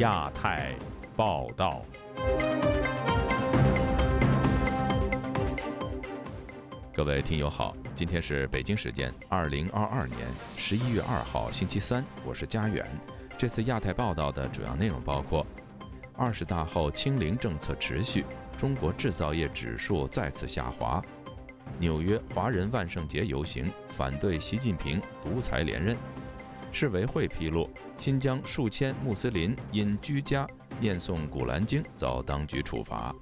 [0.00, 0.74] 亚太
[1.14, 1.82] 报道。
[6.94, 10.20] 各位听友好，今天是北京时间二零二二年
[10.56, 12.86] 十一月二号星期三，我是佳远。
[13.36, 15.46] 这次亚太报道的主要内容包括：
[16.16, 18.24] 二十大后清零政策持续，
[18.56, 21.02] 中国制造业指数再次下滑；
[21.78, 25.94] 纽约华人万圣节游行反对习近平独裁连任；
[26.72, 30.46] 市委会披露，新疆数千穆斯林因居家
[30.78, 33.14] 念诵古兰经遭当局处罚。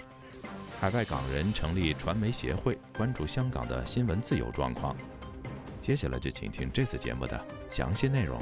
[0.81, 4.95] 海外港人成立传媒协会，关注香港的新闻自由状况。
[5.81, 8.39] 接下来就请听这次节目的详细内容。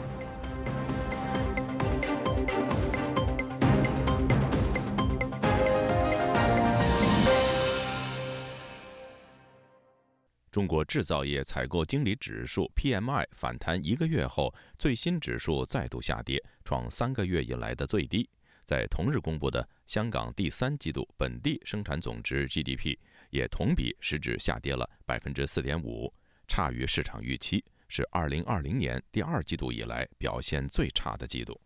[10.56, 18.26] 中国制造业采购经理指数 （PMI） 反弹一个月后，最新指数再度下跌，创三个月以来的最低。
[18.64, 22.96] 在同日公布的香港第三季度本地生产总值 GDP
[23.28, 26.10] 也同比实质下跌了百分之四点五，
[26.48, 31.60] 差于市场预期，是二零二零年第二季度以来表现最差的季度。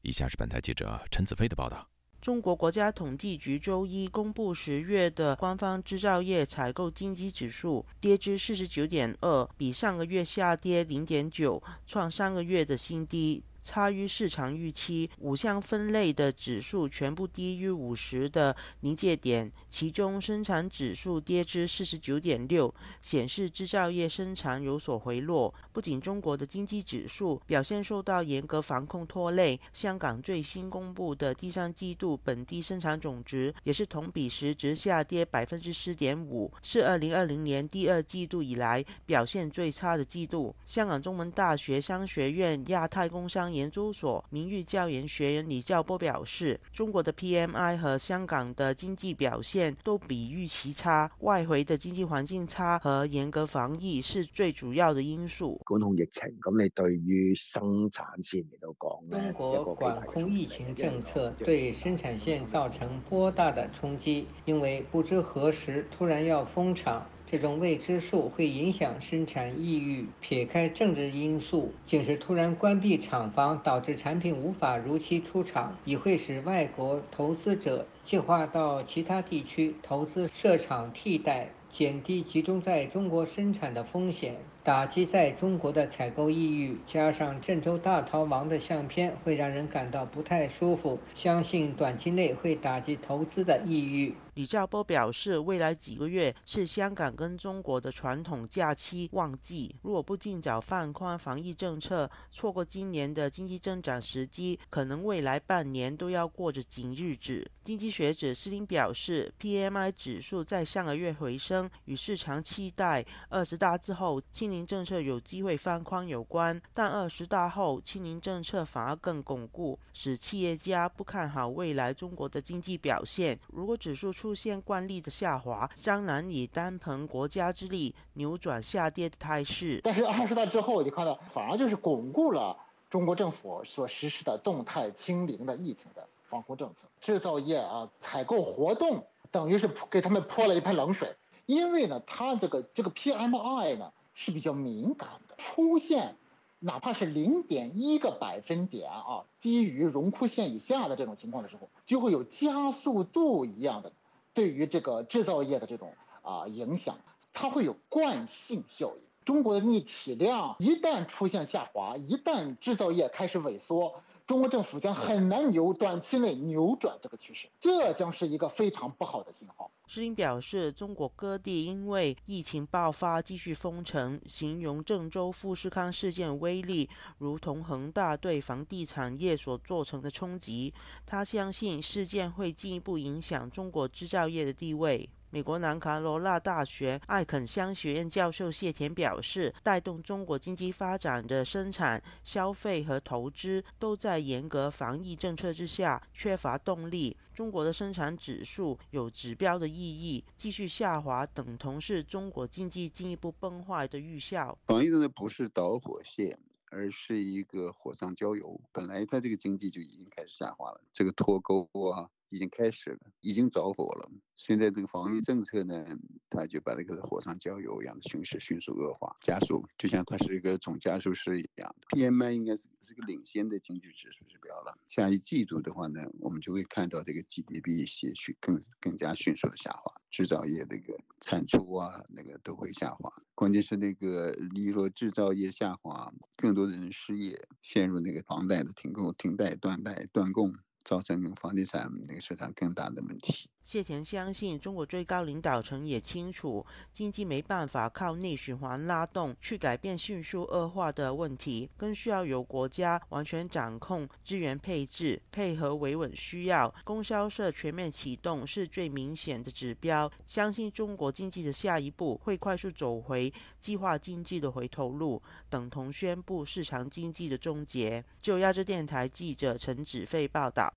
[0.00, 1.88] 以下是本台记者陈子飞的报道。
[2.24, 13.42] 中国国家统计局周一公布十月的官方制造业采购经济指数，跌至四十九点二，比上个月下跌零点九，创三个月的新低。
[13.64, 25.52] 差于市场预期，五项分类的指数全部低于五十的临界点，其中生产指数跌至四十九点六，显示制造业生产有所回落。
[25.72, 40.54] 不仅中国的经济指数表现受到严格防控拖累，香港最新公布的第三季度本地生产总值也是同比实值下跌百分之四点五，是二零二零年第二季度以来表现最差的季度。
[40.66, 43.53] 香港中文大学商学院亚太工商。
[43.54, 55.60] 研究所名誉教研学员李教波表示，中国的 PMI 和香港的经济表现都比预期差，外围的经济环境差和严格防疫是最主要的因素。
[55.64, 67.06] 管控疫情，咁你对于生产线嚟到讲，中国管控疫情政策对生产线造成颇大的冲击，因为不知何时突然要封厂。
[67.30, 70.06] 这种未知数会影响生产意欲。
[70.20, 81.48] 撇开政治因素，仅是突然关闭厂房，导致产品无法如期出厂，也会使外国投资者计划到其他地区投资设厂替代。
[81.70, 91.00] 减低集中在中国生产的风险，打击在中国的采购意欲，加上郑州大逃亡的相片，会让人感到不太舒服。
[91.16, 94.14] 相信短期内会打击投资的意欲。
[94.34, 107.48] 李兆波表示，未来几个月是香港跟中国的传统假期旺季，如果不尽早放宽防疫政策，错过今年的经济增长时机，可能未来半年都要过着紧日子。
[107.62, 111.70] 经济学者施林表示，PMI 指数在上个月回升。
[111.84, 123.38] 与市场期待二十大之后清零政策有机会放宽有关，但二十大后清零政策反而更巩固，使企业家不看好未来中国的经济表现。
[123.48, 129.82] 如果指数出出现惯例的下滑，将难以单凭国家之力扭转下跌的态势。
[129.84, 132.56] 但是二十大之后，你看到反而就是巩固了
[132.88, 136.88] 中国政府所实施的动态清零的疫情的防控政策。
[137.02, 141.14] 制造业啊，采购活动等于是给他们泼了一盆冷水。
[141.44, 146.16] 因为呢，它这个这个 PMI 呢是比较敏感的，出现
[146.60, 153.92] 哪怕是零点一个百分点啊，低于荣枯线以下的这种情况的时候，就会有加速度一样的
[154.34, 156.98] 对于这个制造业的这种啊影响，
[157.32, 159.02] 它会有惯性效应。
[159.24, 164.02] 中国的逆体量一旦出现下滑，一旦制造业开始萎缩。
[164.26, 169.70] 中国政府将很难扭短期内扭转这个趋势，这将是一个非常不好的信号。
[169.86, 176.88] 施林表示，中国各地因为疫情爆发继续封城，形容郑州富士康事件威力
[177.18, 180.72] 如同恒大对房地产业所造成的冲击。
[181.04, 185.06] 他相信事件会进一步影响中国制造业的地位。
[185.34, 197.16] 美国南卡罗纳大学艾肯乡学院教授谢田表示，带动中国经济发展的生产、消费和投资都在严格防疫政策之下缺乏动力。
[197.34, 204.56] 中国的生产指数有指标的意义，继续下滑等同是中国经济进一步崩坏的预兆。
[204.68, 206.38] 防疫的不是导火线，
[206.70, 208.60] 而是一个火上浇油。
[208.70, 212.08] 本来它这个经济就已经开始下滑了，这个脱钩啊。
[212.28, 214.10] 已经开始了，已经着火了。
[214.34, 215.86] 现在这个防御政策呢，
[216.28, 221.74] 它就把这个火上浇油一样的形势迅速恶化，加速，就像它是一个总加速师一样。
[221.90, 224.76] PMI 应该是是个领先的经济指数指标了。
[224.88, 233.12] 下一季度的话呢，我们就会看到这个 GDP 些许更更加迅速的下滑，制造业这个产出啊，那个都会下滑。
[233.36, 240.52] 关键是那个，例如制造业下滑，更多的人失业，陷入那个房贷的停供、停贷、断贷、断供。
[240.84, 243.48] 造成房地产那个市场更大的问题。
[243.64, 256.72] 谢田相信，中国最高领导层也清楚，经济没办法靠内循环拉动去改变迅速恶化的问题，更需要由国家完全掌控资源配置，配合维稳需要。
[256.84, 260.12] 供销社全面启动是最明显的指标。
[260.26, 268.04] 相信中国经济的下一步会快速走回计划经济的回头路，等同宣布市场经济的终结。
[268.20, 270.70] 就亚洲电台记者陈子飞报道。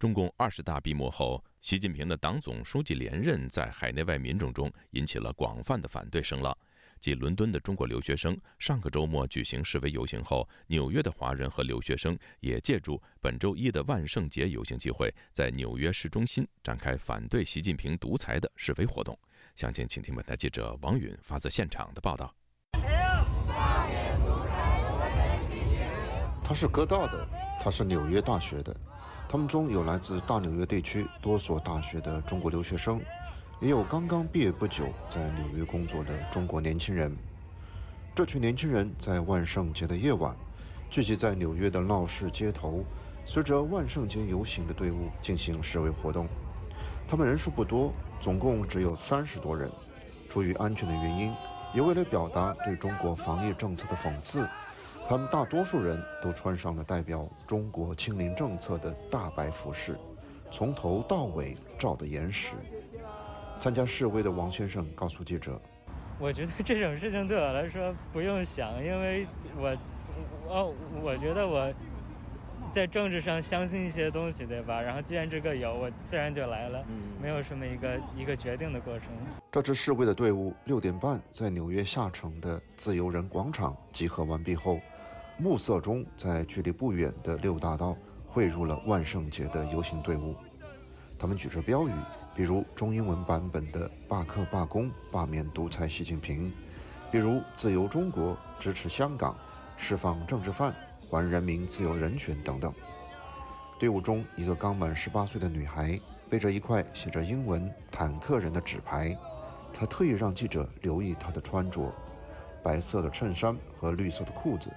[0.00, 6.56] 中共二十大闭幕后，习近平的党总书记连任在海内外民众中引起了广泛的反对声浪。
[6.98, 19.18] 继伦敦的中国留学生上个周末举行示威游行后，纽约的华人和留学生也借助本周一的万圣节游行机会，在纽约市中心展开反对习近平独裁的示威活动。
[19.54, 22.34] 详情，请听本台记者王允发自现场的报道。
[26.42, 27.28] 他是哥大的，
[27.60, 28.74] 他是纽约大学的。
[29.32, 33.00] 他们中有来自大纽约地区多所大学的中国留学生，
[33.60, 37.16] 也有刚刚毕业不久在纽约工作的中国年轻人。
[38.12, 40.34] 这群年轻人在万圣节的夜晚，
[40.90, 42.84] 聚集在纽约的闹市街头，
[43.24, 46.26] 随着万圣节游行的队伍进行示威活动。
[47.06, 49.70] 他们人数不多，总共只有三十多人。
[50.28, 51.32] 出于安全的原因，
[51.72, 54.44] 也为了表达对中国防疫政策的讽刺。
[55.10, 59.98] 他们大多数人都穿上了代表中国清零政策的大白服饰，
[60.52, 62.52] 从头到尾照得严实。
[63.58, 65.60] 参加示威的王先生告诉记者
[66.20, 69.26] ：“我觉得这种事情对我来说不用想，因为
[69.58, 69.76] 我，
[70.46, 70.72] 哦，
[71.02, 71.68] 我觉得我
[72.72, 74.80] 在政治上相信一些东西，对吧？
[74.80, 76.84] 然后既然这个有，我自然就来了，
[77.20, 79.08] 没有什么一个一个决定的过程。”
[79.50, 84.78] 这支示威的队伍六点半在纽约下城的自由人广场集合完毕后。
[85.40, 87.96] 暮色中，在距离不远的六大道
[88.28, 90.36] 汇入了万圣节的游行队伍。
[91.18, 91.92] 他们举着标语，
[92.34, 96.52] 比如中英文版本的“罢课罢工，罢免独裁习近平”，
[97.10, 99.34] 比如“自由中国，支持香港，
[99.78, 100.74] 释放政治犯，
[101.08, 102.70] 还人民自由人权”等等。
[103.78, 105.98] 队伍中，一个刚满十八岁的女孩
[106.28, 109.16] 背着一块写着英文“坦克人”的纸牌，
[109.72, 111.90] 她特意让记者留意她的穿着：
[112.62, 114.70] 白色的衬衫和绿色的裤子。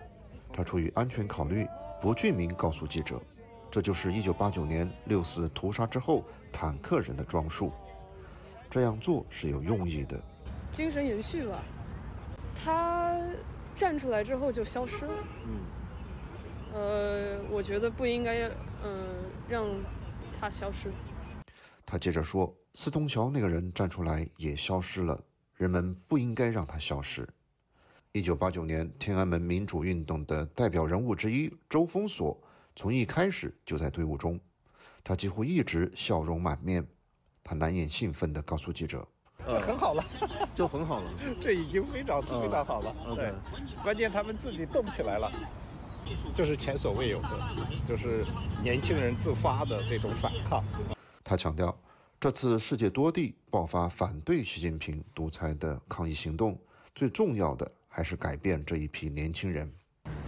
[0.53, 1.67] 他出于安全考虑，
[2.00, 3.19] 不具名告诉记者，
[3.71, 7.71] 这就是1989年六四屠杀之后坦克人的装束。
[8.69, 10.23] 这样做是有用意的，
[10.71, 11.61] 精神延续吧。
[12.55, 13.19] 他
[13.75, 15.13] 站出来之后就消失了。
[15.45, 15.59] 嗯。
[16.75, 18.50] 呃，我觉得不应该，
[18.83, 19.07] 嗯，
[19.47, 19.67] 让
[20.39, 20.91] 他消失。
[21.85, 25.19] 他接着说：“四通桥那个人站出来也消失了，
[25.55, 27.27] 人们不应该让他消失。”
[28.15, 32.39] 一九八九年天安门民主运动的代表人物之一周峰锁，
[32.75, 34.39] 从一开始就在队伍中，
[35.04, 36.86] 他几乎一直笑容满面。
[37.44, 39.04] 他难掩兴奋地告诉记者
[39.48, 40.06] ：“这很好了，
[40.54, 41.12] 就很好了，
[41.42, 42.95] 这已经非常非常好了。
[43.15, 43.33] 对，
[43.81, 45.31] 关键他们自己动起来了，
[46.36, 47.29] 这是前所未有的，
[47.89, 48.24] 就是
[48.62, 50.63] 年轻人自发的这种反抗。”
[51.25, 51.75] 他强调，
[52.20, 56.55] 这次世界多地爆发反对习近平独裁的抗议行动，
[56.93, 57.72] 最重要的。
[57.95, 59.71] 还是改变这一批年轻人。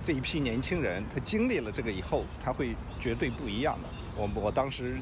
[0.03, 3.89] 这一批年轻人，他经历了这个以后，他会绝对不一样的。
[4.15, 4.97] 我我当时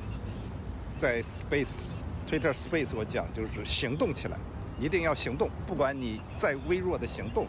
[0.98, 4.38] 在 Space Twitter Space 我讲，就是行动起来，
[4.80, 7.48] 一定要行动，不管你再微弱的行动，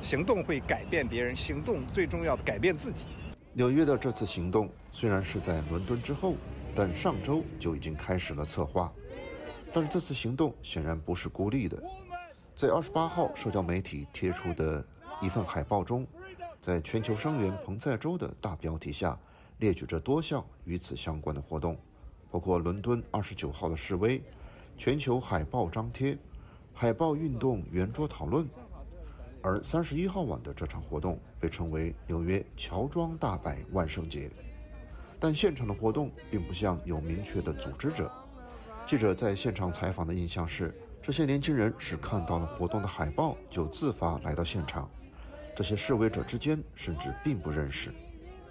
[0.00, 3.04] 行动会改变别人，行动最重要的改变自己。
[3.52, 6.34] 纽约的这次行动虽然是在伦敦之后，
[6.74, 8.90] 但上周就已经开始了策划。
[9.70, 11.76] 但是这次行动显然不是孤立的。
[12.56, 14.82] 在二十八号社交媒体贴出的
[15.20, 16.06] 一份海报中，
[16.58, 19.14] 在全球声援彭在州的大标题下，
[19.58, 21.76] 列举着多项与此相关的活动，
[22.30, 24.22] 包括伦敦二十九号的示威、
[24.74, 26.16] 全球海报张贴、
[26.72, 28.48] 海报运动圆桌讨论。
[29.42, 34.30] 而三十一号晚的这场活动被称为纽约乔装大摆万圣节，
[35.20, 38.10] 但现场的活动并不像有明确的组织者。
[38.86, 40.74] 记者在现场采访的印象是。
[41.06, 44.90] 这些年轻人是看到了活动的海报就自发来到现场，
[45.54, 47.92] 这些示威者之间甚至并不认识。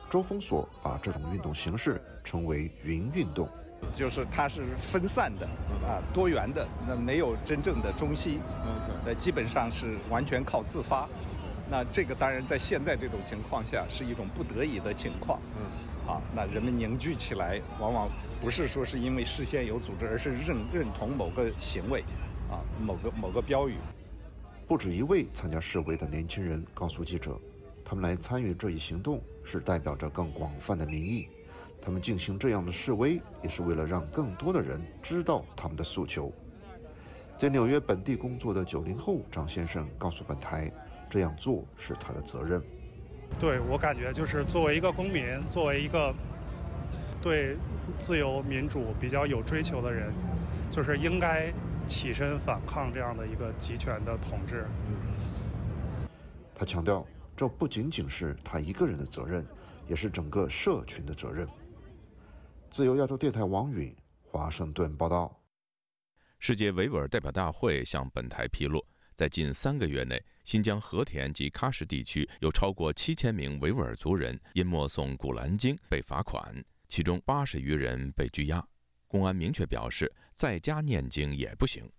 [0.09, 3.49] 周峰锁把这种运动形式称为“云运动”。
[3.93, 5.45] 就是它是分散的
[5.85, 8.39] 啊，多元的，那没有真正的中心，
[9.05, 11.09] 那，基本上是完全靠自发。
[11.69, 15.41] 那这个当然在现在这种情况下是一种不得已的情况。
[15.57, 15.67] 嗯，
[16.07, 18.07] 好，那人们凝聚起来，往往
[18.39, 22.01] 不是说是因为事先有组织，而是认认同某个行为，
[22.49, 23.75] 啊，某个某个标语。
[24.67, 27.39] 不止一位参加示威的年轻人告诉记者，
[27.83, 31.27] 他们来参与这一行动是代表着更广泛的民意。
[31.81, 36.33] 他们进行这样的示威，也是为了让更多的人知道他们的诉求。
[37.37, 40.71] 在纽约本地工作的九零后张先生告诉本台，
[41.09, 42.59] 这样做是他的责任。
[43.39, 46.11] 对我感觉，就是作为一个公民，作为一个
[47.21, 47.55] 对
[47.99, 50.11] 自由民主比较有追求的人，
[50.71, 51.53] 就是应该
[51.87, 54.67] 起身反抗这样的一个集权的统治。
[56.53, 59.45] 他强调，这不仅仅是他一个人的责任，
[59.87, 61.47] 也是整个社群的责任。
[62.71, 65.41] 自由亚洲电台王允华盛顿报道。
[66.39, 78.65] 世界维吾尔代表大会向本台披露，在近三个月内，新疆和田及喀什地区有超过七千名维吾尔族人因默诵《古兰经》被罚款，其中八十余人被拘押。
[79.07, 81.89] 公安明确表示，在家念经也不行。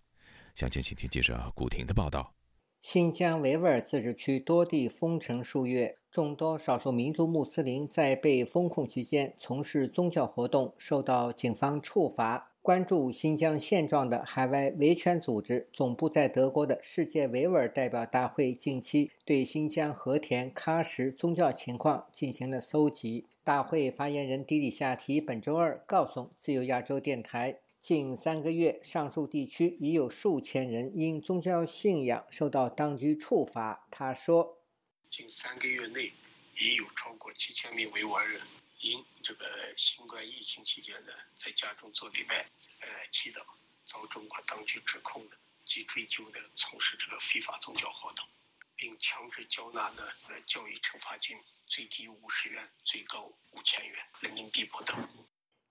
[0.54, 2.34] 详情，请听记者古婷的报道。
[2.80, 12.52] 新疆维吾尔自治区多地封城数月，众多少数民族穆斯林在被封控期间从事宗教活动，受到警方处罚。
[12.66, 23.26] 关注新疆现状的海外维权组织总部在德国的世界维吾尔代表大会近期对新疆和田、喀什宗教情况进行了搜集。
[23.44, 27.60] 大会发言人迪里夏提本周二告诉自由亚洲电台。
[27.78, 33.86] 近三个月，上述地区已有数千人因宗教信仰受到当局处罚。
[33.92, 34.58] 他说
[35.08, 36.10] ：“近三个月内，
[36.58, 38.40] 已有超过七千名维吾尔人
[38.80, 42.48] 因这个新冠疫情期间呢，在家中做礼拜、
[42.80, 43.42] 呃祈祷，
[43.84, 48.26] 遭中国当局指控的及追究的从事这个非法宗教活动，
[48.76, 55.08] 并强制缴纳呢呃教育惩罚金，最低五十元，最高五千元人民币不等。”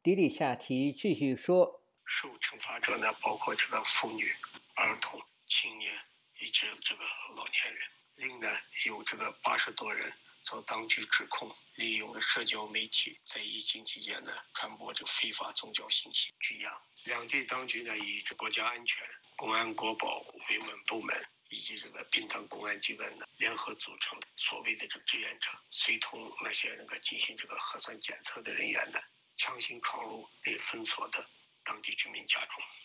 [0.01, 1.81] 迪里夏提继续说。
[2.07, 4.31] 受惩罚者呢，包括这个妇女、
[4.75, 5.91] 儿童、青年
[6.39, 7.03] 以及这个
[7.35, 7.89] 老年人。
[8.17, 8.47] 另呢，
[8.85, 10.13] 有这个八十多人
[10.45, 16.71] 遭当局指控，利用了社交媒体在疫情期间呢传播这非法宗教信息，拘押。
[17.05, 19.03] 两地当局呢，以这国家安全、
[19.35, 28.99] 公安、国保、维稳部门以及这个滨江公安机关呢联合组成所谓的这个志愿者，随同那些那个进行这个核酸检测的人员呢，
[29.35, 31.27] 强行闯入被封锁的。
[31.63, 32.84] 当地居民家中。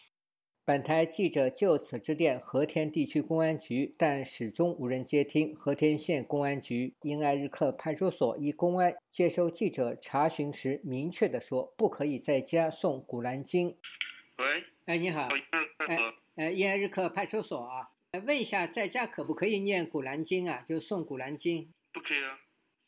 [0.62, 5.56] 本台记者就此致电和田地区公安局，但始终无人接听。
[5.56, 13.70] 和田县公安局因艾日克派出所一公安接收记者查询时，明确的说，不可以在家诵《古兰经》。
[14.38, 15.28] 喂，哎，你好，
[15.88, 15.98] 哎，
[16.36, 17.90] 哎，因艾日克派出所啊，
[18.24, 20.64] 问一下，在家可不可以念《古兰经》啊？
[20.68, 21.64] 就诵《古兰经》？
[21.92, 22.38] 不可以啊。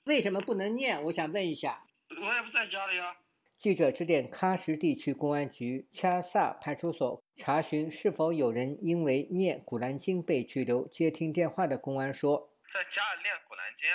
[0.04, 1.02] 为什么不能念？
[1.04, 1.84] 我想问一下。
[2.10, 3.16] 我也不在家里啊。
[3.62, 10.82] 记者致电喀什地区公安局恰萨派出所查询是否有人因为念《古兰经》被拘留。
[10.88, 13.86] 接听电话的公安说：“在家里念《古兰经》，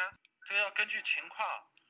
[0.47, 1.43] 这个要根据情况，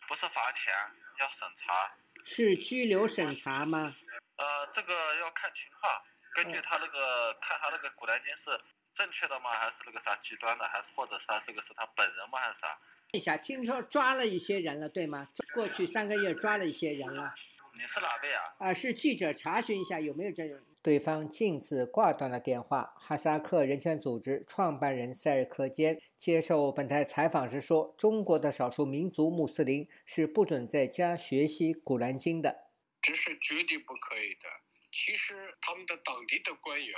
[0.10, 0.74] 不是罚钱，
[1.22, 1.94] 要审查。
[2.26, 3.94] 是拘留审查吗？
[4.42, 5.86] 呃，这个要看情况，
[6.34, 8.58] 根据他那个看他那个《古兰经》是
[8.98, 9.54] 正确的吗？
[9.54, 10.66] 还是那个啥极端的？
[10.66, 12.42] 还是或者是他这个是他本人吗？
[12.42, 12.74] 还是啥？
[13.14, 15.30] 一下，听说抓了一些人了，对吗？
[15.54, 17.36] 过去三个月抓了一些人了。”
[17.78, 18.42] 你是哪位啊？
[18.58, 20.58] 啊，是记者查询一下有没有这种。
[20.82, 22.96] 对方径自挂断了电话。
[22.98, 34.50] 哈萨克人权组织创办人塞尔克坚接受本台采访时说：“中国的少数民族穆斯林是不准在家学习古兰经的，这是绝对不可以的。
[34.92, 36.96] 其实他们的当地的官员。”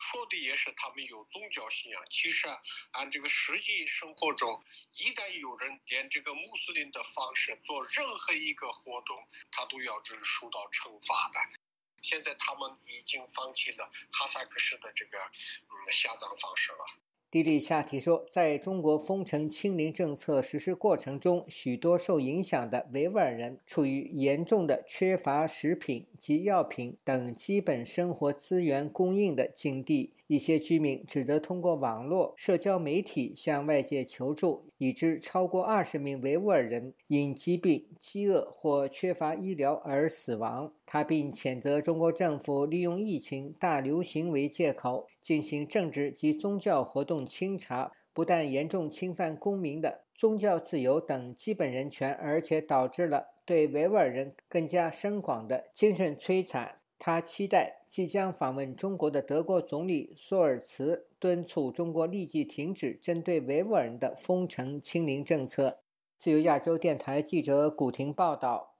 [0.00, 2.48] 说的也是他们有宗教信仰，其实
[2.92, 4.64] 按这个实际生活中，
[4.94, 11.40] 一旦有人点这个穆斯林的方式做任何一个活动，他都要是受到惩罚的。
[12.02, 16.84] 现在他们已经放弃了哈萨克式的这个嗯下葬方式了。
[17.30, 30.10] 迪丽夏提说，在中国封城清零政策实施过程中，许多受影响的维吾尔人处于严重的缺乏食品及药品等基本生活资源供应的境地。
[30.30, 40.72] 一些居民只得通过网络社交媒体向外界求助，已知超过二十名维吾尔人因疾病、饥饿或缺乏医疗而死亡。
[40.86, 56.76] 他并谴责中国政府利用疫情大流行为借口进行政治及宗教活动清查，不但严重侵犯公民的宗教自由等基本人权，而且导致了对维吾尔人更加深广的精神摧残。
[57.00, 65.80] 他期待即将访问中国的德国总理舒尔茨敦促中国立即停止针对维吾尔人的封城清零政策。
[66.16, 68.76] 自由亚洲电台记者古婷报道。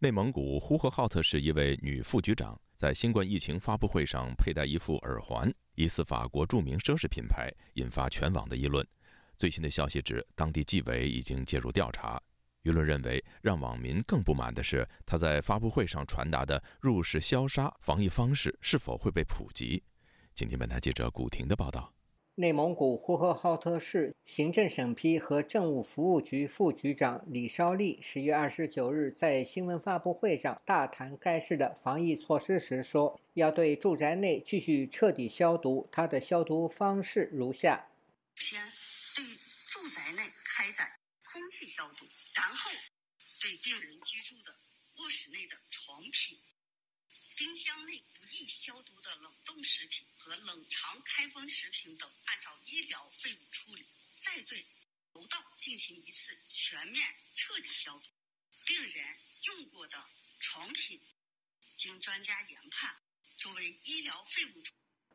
[0.00, 8.84] 内蒙古呼和浩特市一位女副局长在新冠疫情发布会上佩戴一副耳环，疑似法国著名奢侈品牌，引发全网的议论。
[9.42, 12.16] 最新的消息指，当地纪委已经介入调查。
[12.62, 19.82] 舆论认为，让网民更不满的是，他在发布会上传达的入室消杀防疫方式是否会被普及？
[20.32, 21.92] 请听本台记者古婷的报道。
[22.36, 37.88] 内蒙古呼和浩特市行政审批和政务服务局副局长李绍利十月二十九日在新闻发布会上大谈该市的防疫措施时说：“要对住宅内继续彻底消毒，他的消毒方式如下：
[38.36, 38.60] 先
[39.14, 39.24] 对
[39.68, 41.00] 住宅内开展
[41.32, 42.70] 空气消毒，然后
[43.40, 44.58] 对病人居住的
[44.96, 46.40] 卧室内的床品。”
[47.34, 53.82] 冰箱内不易消毒的冷冻食品和冷藏开封食品等，按照医疗废物处理；
[54.22, 54.64] 再对
[55.14, 57.02] 楼道进行一次全面
[57.34, 58.10] 彻底消毒。
[58.66, 60.04] 病人用过的
[60.40, 61.00] 床品，
[61.76, 63.02] 经专家研判
[63.38, 64.62] 作为医疗废物。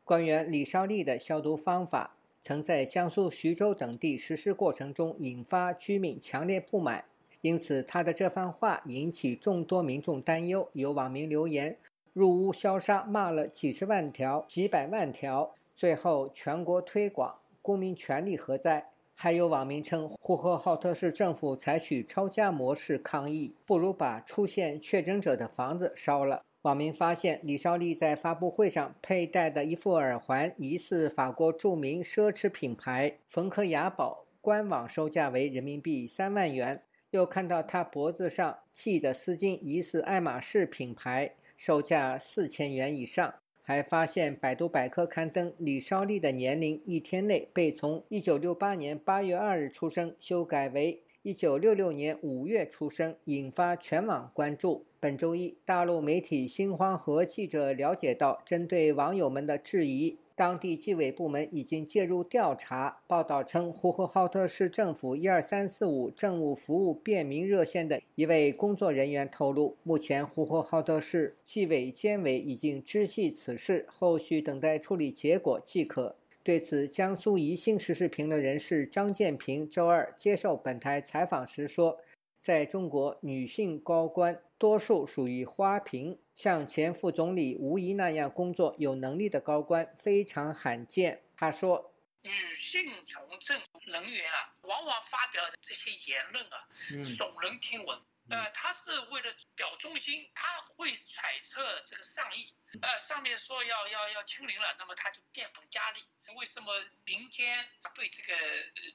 [0.02, 7.04] 官员李绍利的消毒方法，曾在江苏徐州等地实施过程中引发居民强烈不满，
[7.40, 10.68] 因此他的这番话引起众多民众担忧。
[10.72, 11.76] 有网民留言。
[12.14, 18.88] 入屋消杀，骂了几十万条、几百万条，最后全国推广，公民权利何在？
[19.14, 26.42] 还有网民称，呼和浩特市政府采取抄家模式抗议，不如把出现确诊者的房子烧了。
[26.68, 36.82] 网民发现，李绍利在发布会上佩戴的一副耳环，疑似法国著名奢侈品牌冯克雅宝，官网售价为人民币三万元。
[37.12, 41.32] 又看到他脖子上系的丝巾，疑似爱马仕品牌。
[41.56, 43.32] 售价四千元以上，
[43.62, 54.84] 还发现百度百科刊登李绍利的年龄一天内被从一九六八年八月二日出生修改为一九六六年五月出生，引发全网关注。
[55.00, 60.18] 本周一，大陆媒体新黄河记者了解到，针对网友们的质疑。
[60.34, 62.98] 当地纪委部门已经介入调查。
[63.06, 76.16] 报道称，呼和浩特市政府“一二三四五”政务服务便民热线的一位工作人员透露，目前呼和浩特市纪委监委已经知悉此事，后续等待处理结果即可。
[76.42, 81.98] 对此，江苏宜兴时事评论人士张建平周二接受本台采访时说。
[82.40, 91.22] 在中国，女性高官多数属于花瓶，像前副总理吴仪那样工作有能力的高官非常罕见。
[91.36, 96.66] 他说：“女性从政人员啊，往往发表的这些言论啊，
[97.04, 97.98] 耸人听闻。
[98.30, 102.52] 呃，他是为了表忠心，他会揣测这个上意。
[102.82, 106.00] 呃，上面说要要要清零了，那么他就变本加厉。
[106.36, 106.66] 为什么
[107.06, 108.34] 民间对这个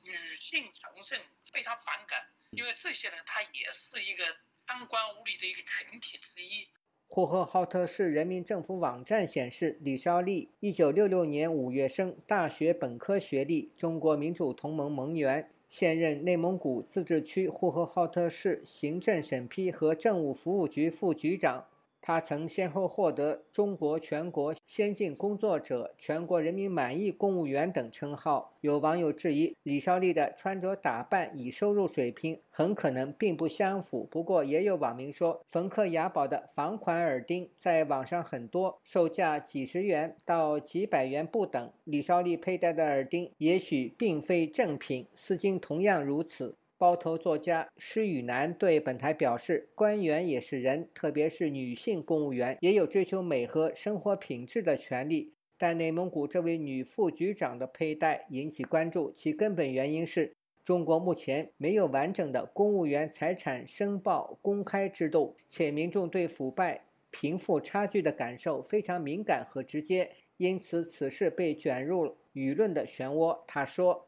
[0.04, 1.20] 女性从政
[1.52, 4.24] 非常反感？”因为这些人，他也是一个
[4.66, 6.68] 贪官污吏的一个群体之一。
[7.08, 21.68] 呼和浩特市人民政府网站显示，李绍利，一九六六年五月生，大学本科学历，中国民主同盟盟员，现任内蒙古自治区呼和浩特市行政审批和政务服务局副局长。
[22.06, 28.58] 他曾先后获得中国全国先进工作者、全国人民满意公务员等称号。
[28.60, 34.06] 有网友质疑李绍利的穿着打扮与收入水平很可能并不相符。
[34.12, 41.72] 不过，也有网民说，冯克雅宝的仿款耳钉在网上很多，售价几十元到几百元不等。
[41.86, 46.58] 李绍利佩戴的耳钉也许并非正品，丝巾同样如此。
[46.84, 55.32] 包头作家施雨楠对本台表示：“官员也是人，特别是女性公务员，也有追求美和生活品质的权利。
[55.58, 74.06] 但内蒙古这位女副局长的佩戴引起关注，其根本原因是中国目前没有完整的公务员财产申报公开制度，且民众对腐败、贫富差距的感受非常敏感和直接，因此此事被卷入舆论的漩涡。”他说。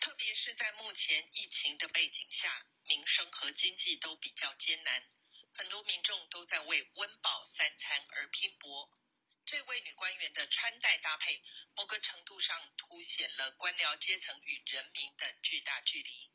[0.00, 5.02] 特别是在目前疫情的背景下，民生和经济都比较艰难，
[5.54, 8.90] 很多民众都在为温饱三餐而拼搏。
[9.44, 11.42] 这位女官员的穿戴搭配，
[11.74, 16.30] 某个程度上凸显了官僚阶层与人民的巨大距离。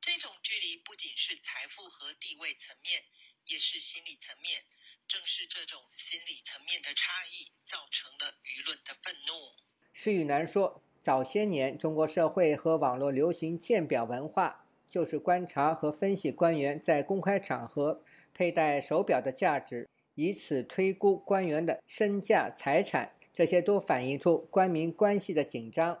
[0.00, 3.04] 这种距离不仅是财富和地位层面，
[3.44, 4.64] 也是心理层面。
[5.08, 9.54] 正是这种心理层面的差异，造成了舆论的愤怒。
[9.94, 10.82] 施雨楠说。
[11.06, 18.02] 早些年，中国社会和网络流行鉴表文化，就是观察和分析官员在公开场合
[18.34, 23.12] 佩戴手表的价值，以此推估官员的身价财产。
[23.32, 25.96] 这些都反映出官民关系的紧张。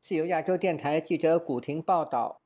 [0.00, 2.40] 自由亚洲电台记者古婷报道。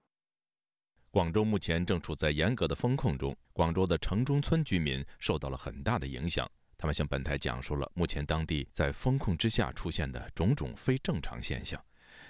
[1.10, 6.46] 广州目前正处在严格的风控中，广州的城中村居民受到了很大的影响。
[6.78, 11.78] 他们向本台讲述了目前当地在风控之下出现的种种非正常现象。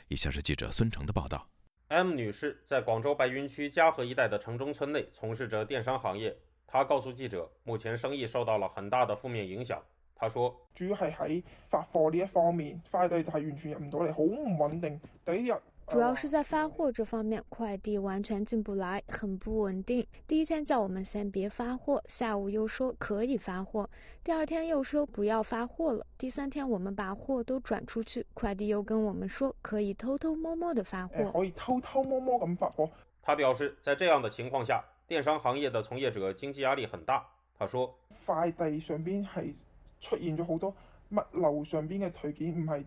[0.08, 1.46] 以下是记者孙成的报道。
[1.88, 6.34] M 女士在广州白云区嘉禾一带的城中村内从事着电商行业，
[6.66, 9.82] 她告诉记者，目前生意受到了很大的负面影响。
[10.14, 14.98] 她说：“主要係喺發貨呢一方面，快遞就係完全入唔到嚟，好唔穩定。
[15.26, 15.52] 第一日
[15.90, 20.06] 主要是在发货这方面，快递完全进不来，很不稳定。
[20.26, 23.88] 第一天叫我们先别发货，下午又说可以发货，
[24.22, 32.90] 第二天又说不要发货了，第三天我们把货都转出去，快递又跟我们说可以偷偷摸摸的发货，可以偷偷摸摸咁发货。”
[33.22, 37.26] 他表示，在这样的情况下，电商行业的从业者经济压力很大。
[37.58, 39.56] 他说：“快递上边系。”
[40.00, 40.72] 出现咗好多
[41.10, 42.86] 物流上边嘅退件，唔系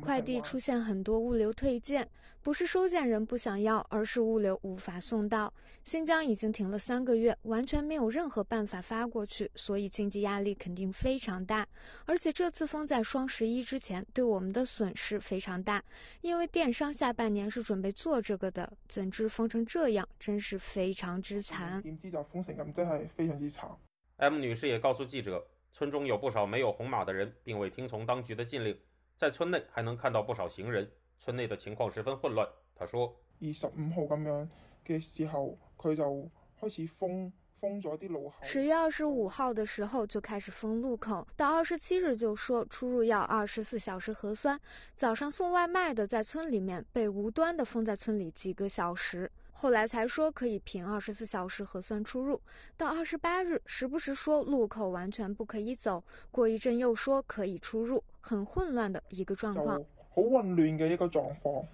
[0.00, 2.08] 快递出现很多物流退件，
[2.42, 5.52] 不是收件人不想要，而是物流无法送到。
[5.84, 11.66] 新疆已经停了三个月，完全没有任何办法发过去，所以经济压力肯定非常大。
[12.04, 15.82] 而且这次封在双十一之前，对我们的损失非常大，
[16.20, 21.80] 因为电商下半年是准备做这个的，怎知封成这样，真是非常之惨。
[21.82, 23.70] 点知就封成咁，真系非常之惨。
[24.16, 25.46] M 女士也告诉记者。
[25.70, 28.76] 村中有不少没有红码的人，并未听从当局的禁令。
[29.18, 30.88] 在村内还能看到不少行人。
[31.18, 32.48] 村内的情况十分混乱。
[32.76, 34.48] 他说：“二十五号咁样
[34.86, 38.36] 嘅时候，佢就开始封封咗啲路口。
[38.44, 44.56] 十月二十五号的时候就开始封路口，到二十七日就说出入要二十四小时核酸。
[44.94, 49.28] 早上送外卖的在村里面被无端的封在村里几个小时。”
[49.60, 52.40] 后来才说可以凭二十四小时核酸出入，
[52.76, 59.84] 到二十八日时不时说路口完全不可以走，过一阵又说可以出入，很混乱的一个状况。
[60.14, 61.66] 好混乱嘅一个状况。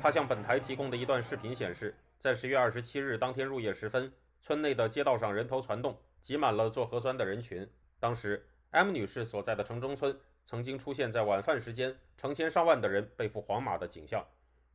[0.00, 7.68] 他向本台提供的一段视频显示，在十月二十七日当天入夜时分，村内的街道上人头攒动，挤满了做核酸的人群。
[7.98, 10.18] 当时，M 女士所在的城中村。
[10.44, 14.24] 曾经出现在晚饭时间，成千上万的人背负黄马的景象。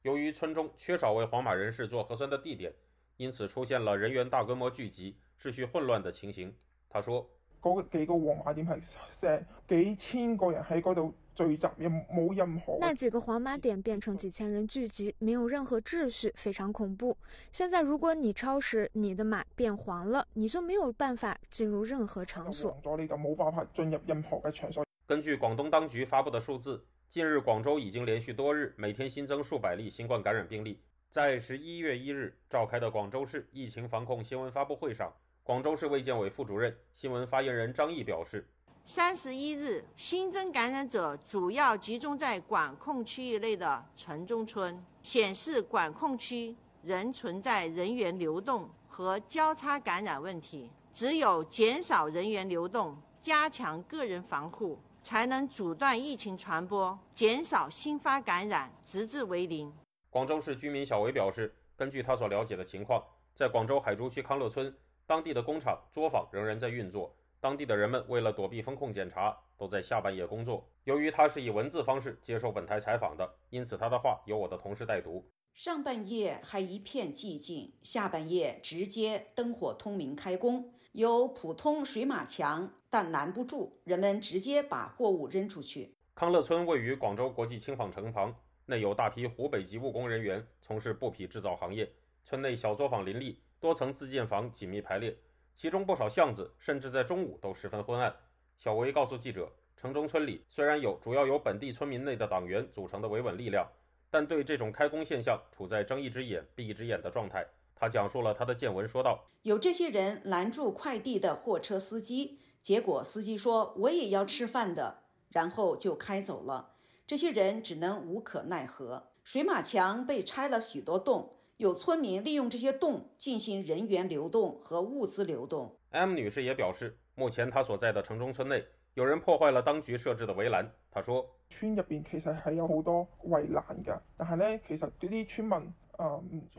[0.01, 2.73] 由于村中缺少为黄马人士做核酸的地点，
[3.17, 6.56] 因此出现了人员大规模聚集、秩序混乱的情形。
[6.89, 7.30] 他说
[7.62, 12.78] ：“嗰几个黄马点系成几千个人喺嗰度。”聚集也冇任何。
[12.80, 17.17] 那几个黄马点变成几千人聚集，没有任何秩序，非常恐怖。
[17.51, 22.71] 现在如果你超时，你的马变黄了，你就没有办法进入任何场所。
[22.71, 24.86] 黄咗你就冇办法进入任何嘅场所。
[25.08, 30.82] 根据广东当局发布的数字，近日广州已经连续多日每天新增数百例新冠感染病例。
[31.12, 35.13] 在十一月一日召开的广州市疫情防控新闻发布会上，
[35.44, 38.50] 广州市卫健委副主任、新闻发言人张毅表示。
[38.84, 50.68] 三十一日新增感染者主要集中在管控区域内的城中村，显示管控区仍存在人员流动和交叉感染问题。
[50.91, 59.72] 只有减少人员流动，加强个人防护，才能阻断疫情传播，减少新发感染，直至为零。
[60.10, 67.15] 广州市居民小维表示，根据他所了解的情况，在广州海珠区康乐村，当地的工厂作坊仍然在运作。
[67.39, 70.68] 当地的人们为了躲避风控检查，都在下半夜工作。
[70.86, 75.24] 由于他是以文字方式接受本台采访的，因此他的话由我的同事代读。
[75.54, 85.94] 上半夜还一片寂静，下半夜直接灯火通明开工，有普通水马墙，但拦不住人们直接把货物扔出去。
[86.16, 88.34] 康乐村位于广州国际轻纺城旁，
[88.68, 91.92] 内有大批湖北籍务工人员从事布匹制造行业。
[92.24, 95.14] 村内小作坊林立，多层自建房紧密排列。
[95.54, 98.16] 其中不少巷子甚至在中午都十分昏暗。
[98.56, 103.70] 小维告诉记者，城中村里虽然有主要由本地村民内的党员组成的维稳力量，
[104.10, 107.46] 但对这种开工现象处在睁一只眼闭一只眼的状态。
[107.78, 116.71] 他讲述了他的见闻，说道：“有这些人拦住快递的货车司机，结果司机说我也要吃饭的，然后就开走了。
[117.06, 119.12] 这些人只能无可奈何。
[119.23, 125.78] 水马墙被拆了许多洞。”有村民利用这些洞进行人员流动和物资流动。
[125.91, 130.67] M 女士也表示，目前她所在的城中村内有人破坏了当局设置的围栏。
[130.89, 135.73] 她说：“村入边其实系有好多围栏噶，但系咧，其实嗰啲村民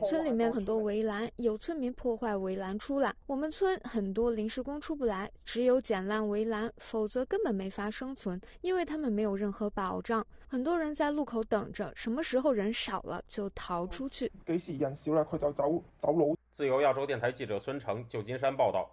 [0.06, 3.14] 村里面很多围栏，有村民破坏围栏出来。
[3.26, 10.26] 我们村很多临时工出不来，只有捡烂围栏，否则根本没法生存，因为他们没有任何保障。
[10.48, 14.30] 很多人在路口等着，什么时候人少了就逃出去。
[14.46, 16.36] 几时人少了，佢就走走佬。
[16.50, 18.88] 自由亚洲电台记者孙成，旧金山报道。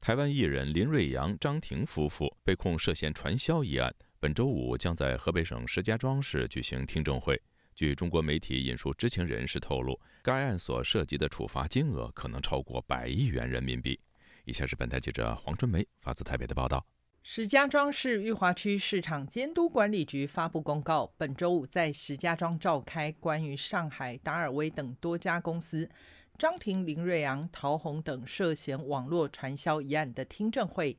[0.00, 7.40] 台湾艺人林瑞阳、张庭夫妇被控涉嫌传销一案，本周五将在河北省石家庄市举行听证会。
[7.74, 13.98] 据中国媒体引述知情人士透露，该案所涉及的处罚金额可能超过百亿元人民币。
[14.44, 16.84] 以下是本台记者黄春梅发自台北的报道。
[17.22, 25.88] 石家庄市裕华区市场监督管理局发布公告，本周五在石家庄召开关于上海达尔威等多家公司。
[26.36, 30.98] 张庭、林瑞阳、陶虹等涉嫌网络传销一案的听证会，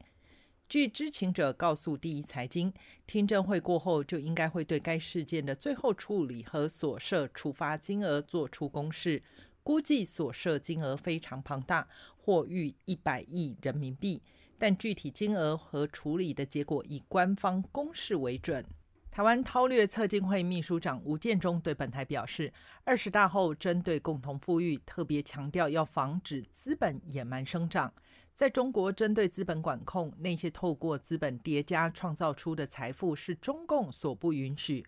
[0.70, 2.74] 据知情者告诉第一财经，
[3.06, 9.22] 听证会过后就应该会对该事件的最后处理和所涉处罚金额作出公示，
[9.62, 14.22] 估计所涉金额非常庞大，或逾一百亿人民币，
[14.58, 18.66] 但具体金额和处理的结果以官方公示为准。
[19.12, 22.52] 台湾韬略策进会秘书长吴建中对本台表示，
[22.84, 27.94] 二十大后针对共同富裕，特别强调要防止资本野蛮生长。
[28.36, 34.84] 在中国，针对资本管控，那些透过资本叠加创造出的财富是中共所不允许。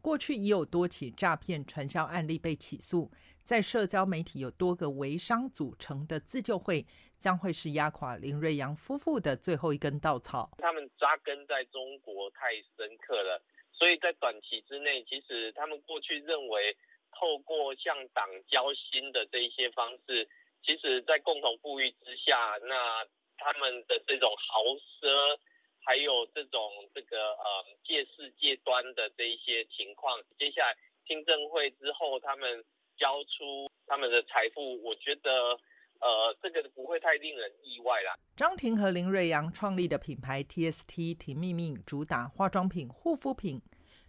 [0.00, 3.10] 过去已有多起诈骗传销案例被起诉，
[3.44, 6.84] 在社交媒体有多个微商组成的自救会，
[7.20, 10.50] 将会是压垮林瑞阳夫妇的最后一根稻草。
[10.58, 13.40] 他们扎根在中国太深刻了。
[13.72, 16.76] 所以在短期之内，其实他们过去认为
[17.12, 20.28] 透过向党交心的这一些方式，
[20.64, 23.04] 其实在共同富裕之下，那
[23.36, 24.62] 他们的这种豪
[25.00, 25.38] 奢，
[25.84, 26.60] 还有这种
[26.94, 32.64] 这个呃借势借端的这一些情况，接下来听证会之后，他们
[32.96, 35.58] 交出他们的财富，我觉得。
[36.00, 38.16] 呃，这个不会太令人意外啦。
[38.36, 43.60] 张庭和林瑞阳创立的品牌 TST 婷秘密主打化妆品、护肤品，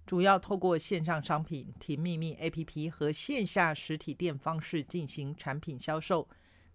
[0.06, 6.30] 主要透过线上商品婷秘密 APP 和线下实体店方式进行产品销售。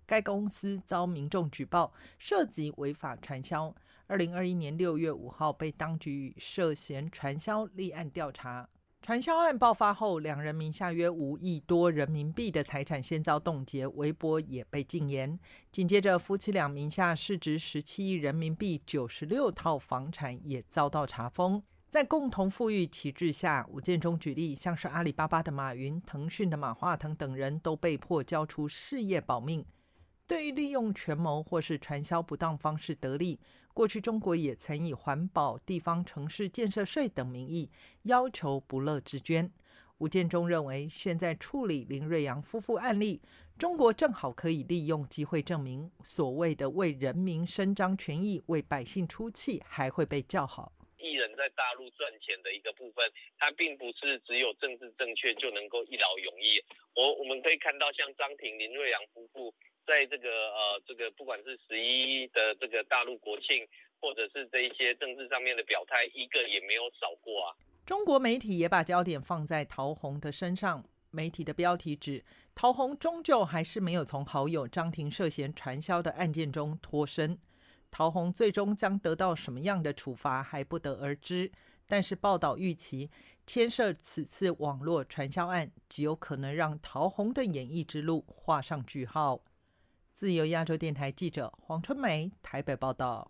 [0.06, 3.74] 该公司遭民众举报涉及违法传销，
[4.06, 8.68] 二零二一年六月五号被当局涉嫌传销立案调查。
[9.00, 15.38] 传销案爆发后，两人名下约五亿多人民币的财产先遭冻结，微博也被禁言。
[15.70, 21.62] 紧接着，夫妻俩名下市值十七亿人民币、九十六套房产也遭到查封。
[21.90, 29.64] 在共同富裕旗帜下，吴建中举例，像是阿里巴巴的马云、腾讯的马化腾等人都被迫交出事业保命。
[30.26, 33.38] 对于利用权谋或是传销不当方式得利。
[33.74, 37.70] 过去，中国也曾以环保、地方城市建设税等名义
[38.04, 39.52] 要求不乐之捐。
[39.98, 43.20] 吴建中认为，现在处理林瑞阳夫妇案例，
[43.58, 50.72] 中国正好可以利用机会证明，所谓的为人民伸张权益、为百姓出气，还会被叫好。
[50.98, 53.04] 艺人在大陆赚钱的一个部分，
[53.38, 56.62] 他并不是只有政治正确就能够一劳永逸。
[56.94, 59.54] 我我们可以看到，像张庭、林瑞阳夫妇。
[59.86, 63.66] 在这个呃，这个不管是十一的这个大陆国庆，
[64.00, 67.56] 或者是这一些政治上面的表态，一个也没有少过啊。
[67.84, 77.38] 中国媒体也把焦点放在陶虹的身上，媒体的标题指陶虹终究还是没有从好友张庭涉嫌传销的案件中脱身。
[77.90, 81.52] 陶虹最终将得到什么样的处罚还不得而知，
[81.86, 83.10] 但是报道预期
[83.46, 89.42] 牵涉此次网络传销案，极有可能让陶虹的演艺之路画上句号。
[90.14, 93.28] 自由亚洲电台记者黄春梅台北报道。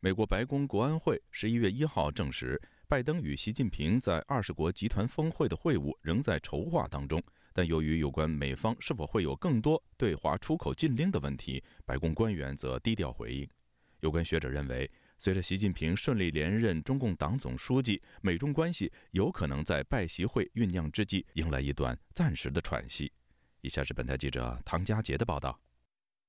[0.00, 13.46] 美国白宫国安会十一月一号证实，拜登与习近平在二十国集团峰会的会晤仍在筹划当中，但由于有关美方是否会有更多对华出口禁令的问题，白宫官员则低调回应。
[14.00, 14.90] 有关学者认为。
[15.22, 23.12] 随着习近平顺利连任中共党总书记，美中关系有可能在拜习会酝酿之际迎来一段暂时的喘息。
[23.60, 25.60] 以下是本台记者唐佳杰的报道。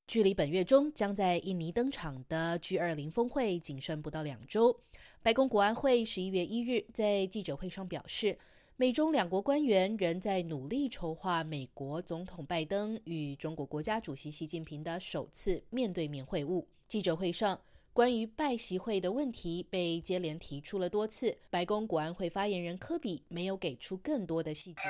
[0.08, 4.78] 距离本月中将在印尼登场的 G20 峰会仅剩不到两周，
[5.22, 8.38] 白宫国安会十一月一日在记者会上表示，
[8.76, 16.66] 美中两国官员仍在努力筹划美国总统拜登与中国国家主席习近平的首次面对面会晤。
[16.90, 17.58] 记者会上。
[17.94, 24.84] 关于拜习会的问题被接连提出了多次，白宫国安会发言人科比没有给出更多的细节。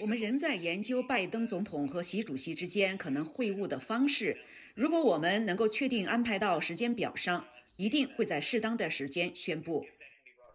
[0.00, 4.40] 我们仍在研究拜登总统和习主席之间可能会晤的方式。
[4.76, 9.84] 如果我们能够确定安排到时间表上，一定会在适当的时间宣布。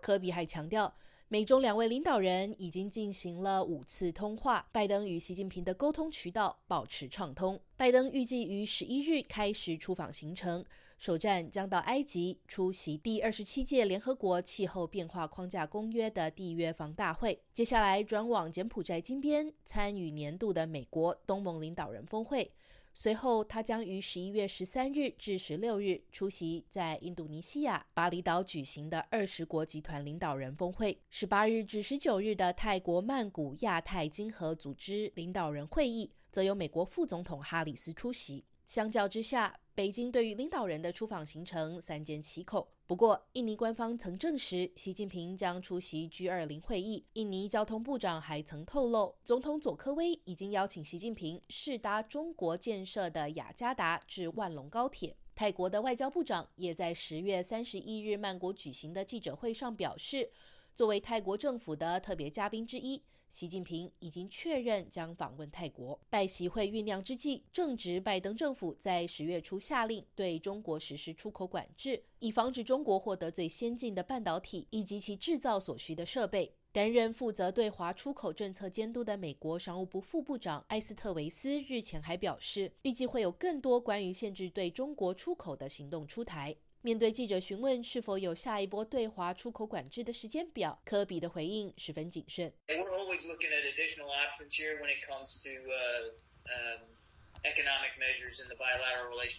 [0.01, 0.95] 科比还强调。
[1.31, 7.61] 美中两位领导人已经进行了五次通话，拜登与习近平的沟通渠道保持畅通。
[7.77, 10.65] 拜登预计于十一日开始出访行程，
[10.97, 22.51] 首站将到埃及出席第二十七届联合国气候变化框架公约的缔约方大会，接下来转往柬埔寨金边参与年度的美国东盟领导人峰会。
[23.01, 30.99] 随后，他将于十一月十三日至十六日出席在印度尼西亚巴厘岛举行的二十国集团领导人峰会。
[31.09, 38.43] 十八日至十九日的泰国曼谷亚太经合组织领导人会议，则由美国副总统哈里斯出席。
[38.67, 42.67] 相较之下，北京对于领导人的出访行程三缄其口。
[42.85, 47.05] 不过，印尼官方曾证实习近平将出席 G20 会议。
[47.13, 55.15] 印尼交通部长还曾透露，总统佐科威已经邀请习近平试搭中国建设的雅加达至万隆高铁。
[55.33, 60.29] 泰国的外交部长也在十月三十一日曼谷举行的记者会上表示，
[60.75, 63.01] 作为泰国政府的特别嘉宾之一。
[63.29, 65.97] 习近平已经确认将访问泰国。
[66.09, 76.51] 拜习会酝酿之际，正值拜登政府在十月初下令对中国实施出口管制，以防止中国获得最先进的半导体以及其制造所需的设备。
[76.71, 86.55] 担任负责对华出口政策监督的美国商务部副部长埃斯特维斯日前还表示，预计会有更多关于限制对中国出口的行动出台。
[86.81, 92.53] 面对记者询问是否有下一波对华出口管制的时间表，科比的回应十分谨慎。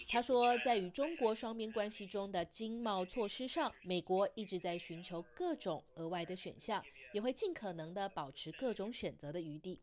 [0.09, 9.81] 他说，在与中国双边关系中的经贸措施上，美国一直在寻求各种额外的选项，也会尽可能的保持各种选择的余地。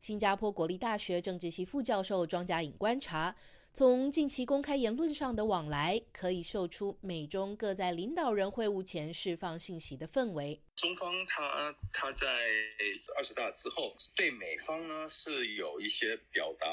[0.00, 3.36] 新加坡国立大学政治系副教授庄家颖观察。
[3.76, 10.62] 从近期公开言论上的往来，可以嗅出美中各在领导人会晤前释放信息的氛围。
[10.76, 12.26] 中方他他在
[13.16, 16.66] 二十大之后，对美方呢是有一些表达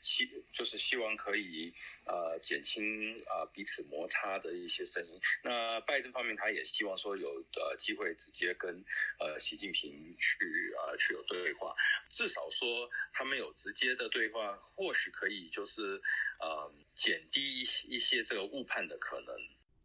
[0.00, 1.72] 希，就是希望可以
[2.06, 5.20] 呃减轻啊彼此摩擦的一些声音。
[5.44, 8.82] 那拜登方面他也希望说有呃机会直接跟
[9.18, 11.74] 呃习近平去啊去有对话，
[12.08, 16.00] 至少说他们有直接的对话，或许可以就是
[16.40, 19.36] 呃减低一些一些这个误判的可能。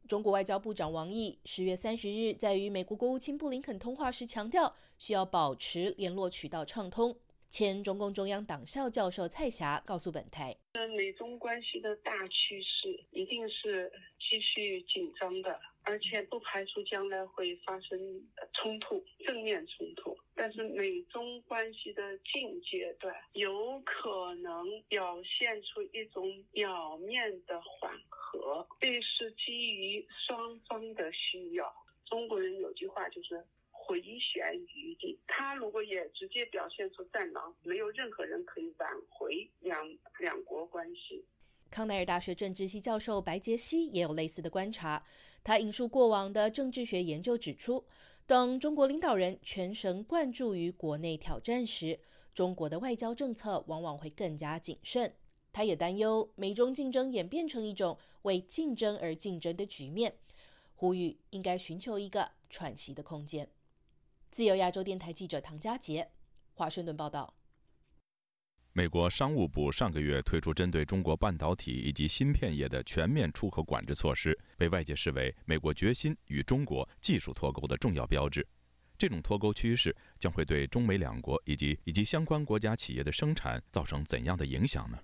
[0.08, 7.15] 中国外交部长王毅十月三十日在与美国国务卿布林肯通话时强调，需要保持联络渠道畅通。
[7.50, 10.56] 前中共中央党校教授蔡霞告诉本台
[10.96, 17.98] ：“美中关系的大趋势一定是继续紧张的。”而且不排除将来会发生
[18.52, 20.17] 冲突，正面冲突。
[20.36, 31.74] 但是美中关系的近阶段有可能表现出一种表面的缓和，和这是基于双方的需要。
[32.06, 41.24] 中国人有句话就是“回旋余地”，他如果也直接表现出战狼，没有任何人可以挽回两两国关系。
[41.70, 45.02] 康奈尔大学政治系教授白杰西也有类似的观察。
[45.44, 47.86] 他引述过往的政治学研究指出，
[48.26, 52.00] 当中国领导人全神贯注于国内挑战时，
[52.34, 55.13] 中国的外交政策往往会更加谨慎。
[55.58, 60.13] 他也担忧美中竞争演变成一种为竞争而竞争的局面，
[60.76, 63.50] 呼吁应该寻求一个喘息的空间。
[64.30, 66.12] 自由亚洲电台记者唐佳杰，
[66.54, 67.34] 华盛顿报道。
[68.72, 78.48] 美国商务部上个月推出针对中国半导体以及芯片业的全面出口管制措施，被外界视为美国决心与中国技术脱钩的重要标志。
[78.96, 85.00] 这种脱钩趋势将会对中美两国以及以及相关国家企业的生产造成怎样的影响呢？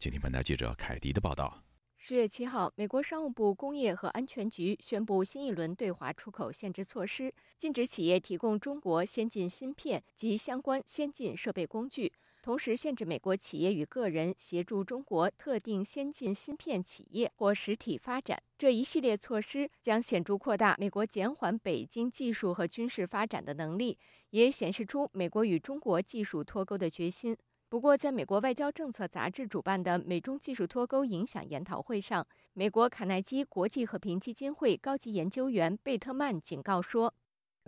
[0.00, 1.62] 请听本台记者凯迪的报道。
[1.96, 12.12] 十月七号，美国商务部工业和安全局宣布新一轮对华出口限制措施，禁止企业提供中国先进芯片及相关先进设备工具。
[12.40, 18.40] 同时，限制美国企业与个人协助中国特定先进芯片企业或实体发展。
[18.56, 23.98] 这一系列措施将显著扩大美国减缓北京技术和军事发展的能力，
[24.30, 27.36] 也显示出美国与中国技术脱钩的决心。
[27.70, 37.12] 不过，在美国外交政策杂志主办的美中技术脱钩影响研讨会上，美国卡耐基国际和平基金会高级研究员贝特曼警告说。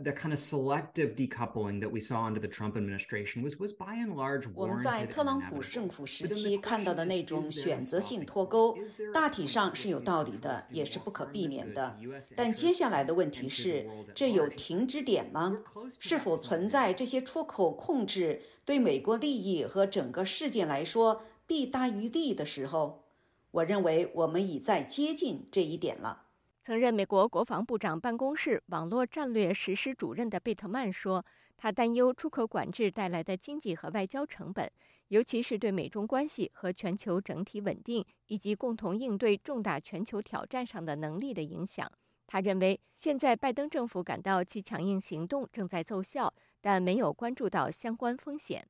[0.03, 3.97] The kind of selective decoupling that we saw under the Trump administration was was by
[3.97, 8.77] and large 我们在特朗普政府时期看到的那种选择性脱钩，
[9.13, 11.97] 大体上是有道理的，也是不可避免的。
[12.37, 15.59] 但接下来的问题是，这有停止点吗？
[15.99, 23.05] 是否存在这些出口控制对美国利益和整个事件来说弊大于利的时候？
[23.53, 26.23] 我认为我们已在接近这一点了。
[26.71, 34.71] 曾任美国国防部长办公室网络战略实施主任的贝特曼说，他担忧出口管制带来的经济和外交成本，
[35.09, 41.91] 尤其是对美中关系和全球整体稳定以及共同应对重大全球挑战上的能力的影响。
[42.29, 48.65] 他认为，现在拜登政府感到其强硬行动正在奏效，但没有关注到相关风险。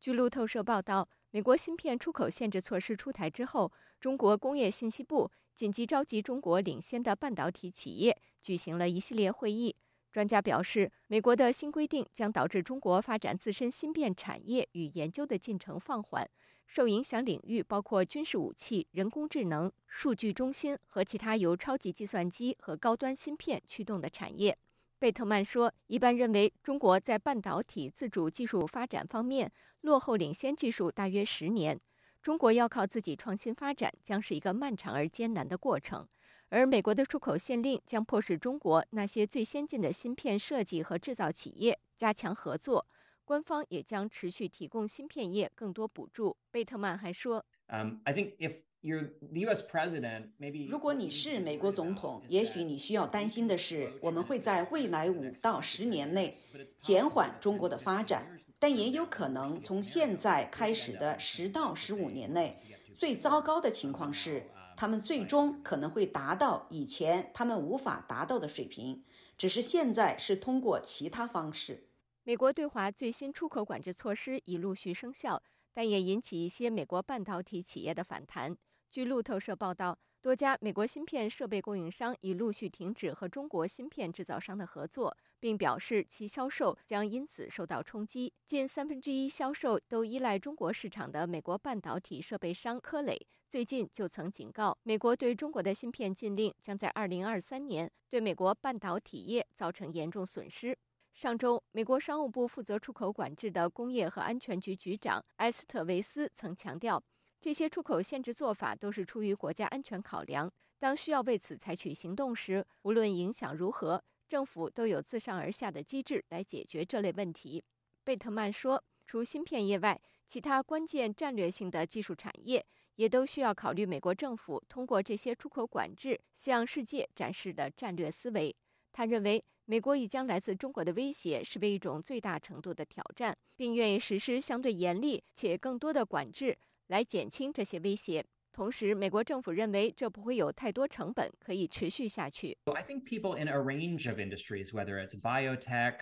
[0.00, 5.30] 据路透社报道，美国芯片出口限制措施出台之后，中国工业信息部。
[5.54, 9.76] 紧急召集中国领先的半导体企业举行了一系列会议。
[10.10, 16.28] 专家表示，美国的新规定将导致中国发展自身芯片产业与研究的进程放缓。
[16.66, 24.56] 受影响领域包括军事武器、人工智能、数据中心和其他由超级计算机和高端芯片驱动的产业。
[24.98, 29.52] 贝特曼说：“一般认为，中国在半导体自主技术发展方面
[29.82, 31.78] 落后领先技术大约十年。”
[32.24, 36.08] 中国要靠自己创新发展，将是一个漫长而艰难的过程。
[36.48, 42.86] 而美国的出口限令将迫使中国那些最先进的芯片设计和制造企业加强合作。
[43.26, 46.34] 官方也将持续提供芯片业更多补助。
[46.50, 49.64] 贝特曼还说：“Um, I think if you're the U.S.
[49.66, 56.36] president, maybe 如果你是美国总统，也许你需要担心的是，我们会在未来五到十年内
[56.78, 62.58] 减缓中国的发展。”但也有可能从现在开始的十到十五年内，
[62.96, 69.02] 最糟糕的情况是，他们最终可能会达到以前他们无法达到的水平，
[69.36, 71.88] 只是现在是通过其他方式。
[72.22, 75.42] 美国对华最新出口管制措施已陆续生效，
[75.74, 78.56] 但也引起一些美国半导体企业的反弹。
[78.94, 79.98] 据路透社报道。
[80.22, 88.32] 多家美国芯片设备供应商已陆续停止和中国芯片制造商的合作，并表示其销售将因此受到冲击。
[88.46, 93.18] 近三分之一销售都依赖中国市场的美国半导体设备商科磊
[93.48, 100.78] 最近就曾警告，美国对中国的芯片禁令将在2023年对美国半导体业造成严重损失。
[101.12, 107.02] 上周，美国商务部负责出口管制的工业和安全局局长埃斯特维斯曾强调。
[107.44, 110.50] 这些出口限制做法都是出于国家安全考量。
[110.78, 117.62] 当需要为此采取行动时，无论影响如何，政府都有自上而下的机制来解决这类问题。
[118.02, 122.64] 贝特曼说，除芯片业外，其他关键战略性的技术产业
[122.94, 128.56] 也都需要考虑美国政府通过这些出口管制向世界展示的战略思维。
[128.90, 136.56] 他认为，美国已将来自中国的威胁视为一种最大程度的挑战，并愿意实施相对严厉且更多的管制。
[136.94, 138.24] 来减轻这些威胁。
[138.52, 142.56] 同时，美国政府认为这不会有太多成本，可以持续下去。
[142.66, 145.96] I think people in a range of industries, whether it's biotech,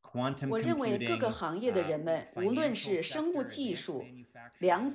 [0.00, 4.04] quantum 我认为各个行业的人们，无论是生物技术、
[4.60, 4.88] 量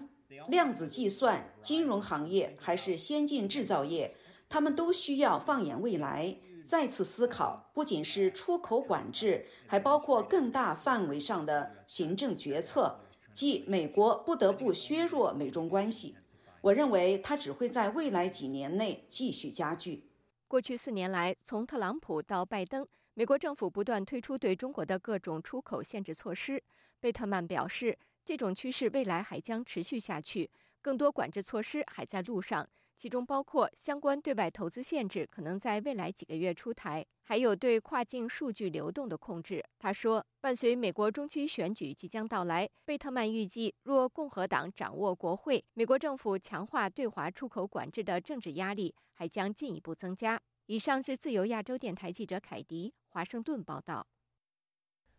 [0.48, 4.16] 量子计算、金融行业，还是先进制造业，
[4.48, 13.02] 他们都需要放眼未来，再次思考，不仅是出口管制，还包括更大范围上的行政决策。
[13.34, 16.16] 即美国不得不削弱美中关系，
[16.62, 20.10] 我认为它只会在未来几年内继续加剧。
[20.48, 26.62] 过去四年来，从特朗普到拜登，美国政府不断推出对中国的各种出口限制措施。
[27.00, 30.50] 贝特曼表示，这种趋势未来还将持续下去，
[30.82, 32.68] 更多管制措施还在路上。
[33.02, 39.66] 其中包括相关对外投资限制，可能在未来几个月出台，还有对跨境数据流动的控制。
[39.80, 50.40] 他说，伴随美国中期选举即将到来，贝特曼预计，若共和党掌握国会，美国政府强化对华出口管制的政治压力还将进一步增加。
[50.68, 54.06] 以上是自由亚洲电台记者凯迪华盛顿报道。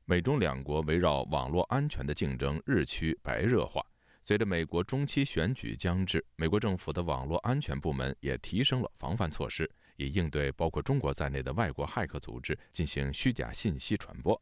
[0.04, 3.84] 美中两国围绕网络安全的竞争日趋白热化。
[4.24, 14.40] 随着美国中期选举将至，美国政府的网络安全部门也提升了防范措施，以应对包括中国在内的外国骇客组织进行虚假信息传播。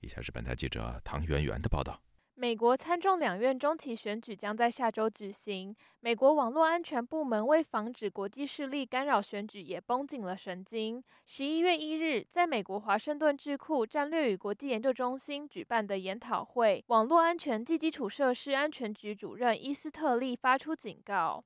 [0.00, 1.98] 以下是本台记者唐媛媛的报道。
[2.42, 5.72] 美国参众两院中期选举将在下周举行。
[6.00, 11.00] 美国网络安全部门为防止国际势力干扰选举，也绷紧了神经。
[11.24, 21.44] 十一月一日，在美国华盛顿智库战略与国际研究中心举办的研讨会，网络安全及基础设施安全局主任伊斯特利发出警告。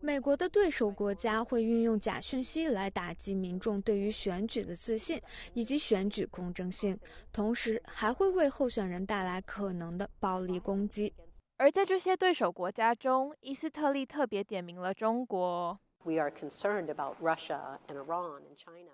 [0.00, 5.20] 美国的对手国家会运用假讯息来打击民众对于选举的自信
[5.54, 6.98] 以及选举公正性，
[7.32, 11.14] 同时还会为候选人带来可能的暴力攻击。
[11.58, 15.78] 而在这些对手国家中，伊斯特利特别点名了中国。
[16.02, 18.90] We are concerned about Russia and Iran and China.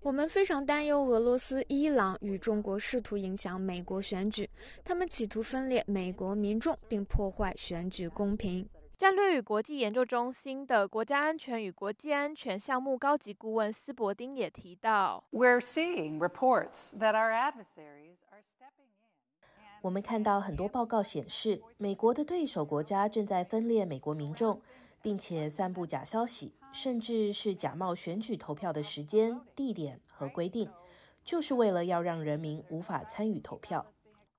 [0.00, 4.50] 我们非常担忧俄罗斯、伊朗与中国试图影响美国选举，
[4.84, 8.68] 他们企图分裂美国民众并破坏选举公平。
[9.02, 19.42] 战略与国际研究中心的国家安全与国际安全项目高级顾问斯伯丁也提到：“We're seeing reports that our adversaries are stepping in。”
[19.82, 24.62] 我们看到很多报告显示，美国的对手国家正在分裂美国民众。
[25.02, 30.70] 并且散布假消息，甚至是假冒选举投票的时间、地点和规定，
[31.24, 33.91] 就是为了要让人民无法参与投票。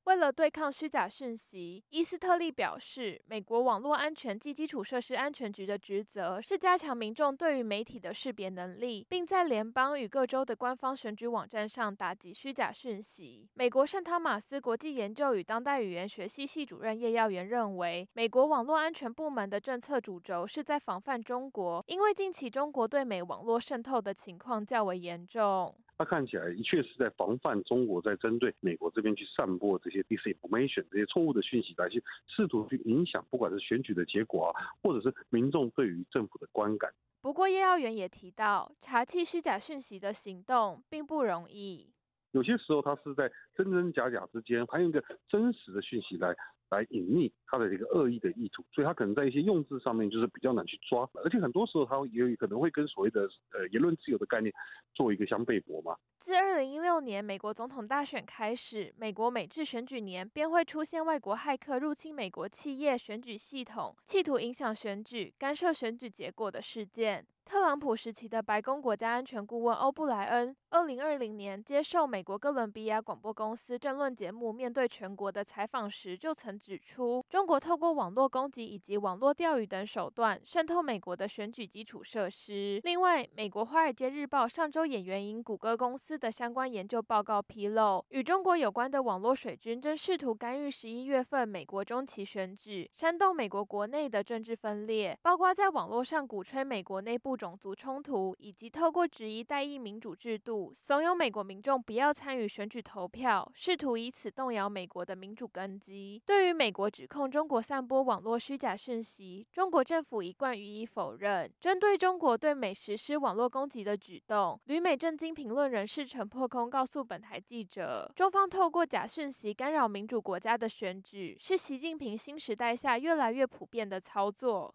[0.05, 13.47] 为了对抗虚假讯息，伊斯特利表示，美国网络安全及基础设施安全局的职责是加强民众对于媒体的识别能力，并在联邦与各州的官方选举网站上打击虚假讯息。
[13.53, 25.73] 美国圣汤马斯国际研究与当代语言学系系主任叶耀元认为，美国网络安全部门的政策主轴是在防范中国，因为近期中国对美网络渗透的情况较为严重。
[26.03, 34.51] 他看起来的确是在防范中国在针对美国这边去散播这些 disinformation 这些错误的讯息，来去试图去影响，不管是选举的结果啊，
[34.81, 36.91] 或者是民众对于政府的观感。
[37.21, 41.89] 不过叶耀元也提到，查缉虚假讯息的行动并不容易。
[42.31, 46.35] 有些时候，他是在真真假假之间，还有一个真实的讯息来。
[46.73, 53.21] 来隐匿他的一个恶意的意图，所以他可能在一些用字上面就是比较难去抓，而且很多时候他也有可能会跟所谓的
[53.51, 54.53] 呃言论自由的概念
[54.93, 55.95] 做一个相背驳嘛。
[56.25, 67.27] 自二零一六年美国总统大选开始，美国每至选举年便会出现外国骇客入侵美国企业选举系统，企图影响选举、干涉选举结果的事件。
[67.45, 82.79] 特朗普时期的白宫国家安全顾问欧布莱恩，二零二零年接受美国哥伦比亚广播公司政论节目《面对全国》的采访时，就曾指出，中国透过网络攻击以及网络钓鱼等手段渗透美国的选举基础设施。
[82.85, 97.37] 另外，美国《华尔街日报》上周也援引谷歌公司的相关研究报告披露，与中国有关的网络水军正试图干预十一月份美国中期选举，煽动美国国内的政治分裂，包括在网络上鼓吹美国内部。
[97.43, 106.21] 种族冲突，以及透过质疑代议民主制度，怂恿美国民众不要参与选举投票，试图以此动摇美国的民主根基。
[106.25, 111.51] 对于美国指控中国散播网络虚假讯息，中国政府一贯予以否认。
[111.59, 124.73] 针对中国对美实施网络攻击的举动，旅美政经评论人士陈破空告诉本台记者，中方透过假讯息干扰民主国家的选举，是习近平新时代下越来越普遍的操作。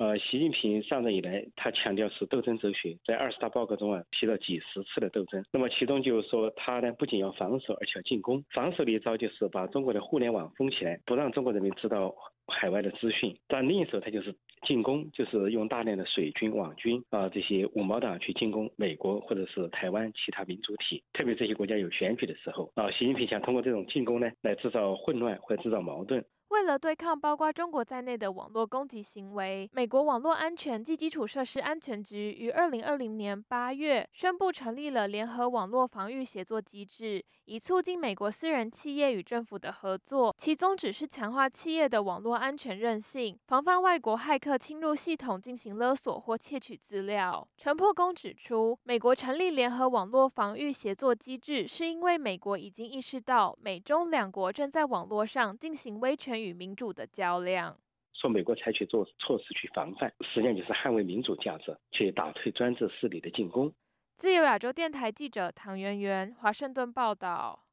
[0.00, 5.44] 呃，习近平上任以来，他强调是斗争哲学，在二十大报告中啊提了几十次的斗争。
[5.52, 8.42] 那么其中就是说，他呢不仅要防守，而且要进攻。
[8.54, 12.14] 防守的一招就是把中国的互联网封起来，不让中国人民知道
[12.46, 13.36] 海外的资讯。
[13.46, 14.34] 但另一手，他就是
[14.66, 26.24] 进攻，就是用大量的水军、网军啊这些五毛党去进攻美国或者是台湾其他民主体，特别这些国家有选举的时候啊，习近平想通过这种进攻呢，来制造混乱或制造矛盾。
[26.50, 40.34] 为了对抗包括中国在内的网络攻击行为，美国网络安全及基础设施安全局于二零二零年八月宣布成立了联合网络防御协作机制，以促进美国私人企业与政府的合作。
[40.36, 47.46] 其宗旨是强化企业的网络安全韧性，防范外国骇客侵入系统进行勒索或窃取资料。
[47.58, 56.39] 陈破公指出，美国成立联合网络防御协作机制，是因为美国已经意识到美中两国正在网络上进行威权。
[56.40, 57.78] 与民主的较量，
[58.14, 63.72] 说美国采取做措施去防范，实际上就是捍卫民主价值，去打退专制势力的进攻。
[64.16, 67.64] 自由亚洲电台记者唐媛媛，华盛顿报道。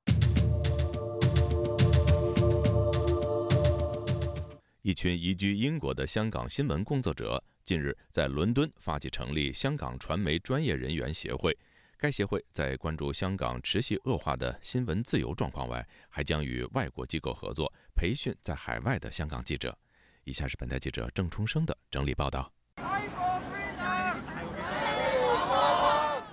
[4.81, 11.57] 一群移居英国的香港新闻工作者近日在伦敦发起成立香港传媒专业人员协会。
[11.99, 19.75] 该协会在关注香港持续恶化的新闻自由状况外，还将与外国机构合作，培训在海外的香港记者。
[20.23, 22.51] 以下是本台记者郑冲生的整理报道。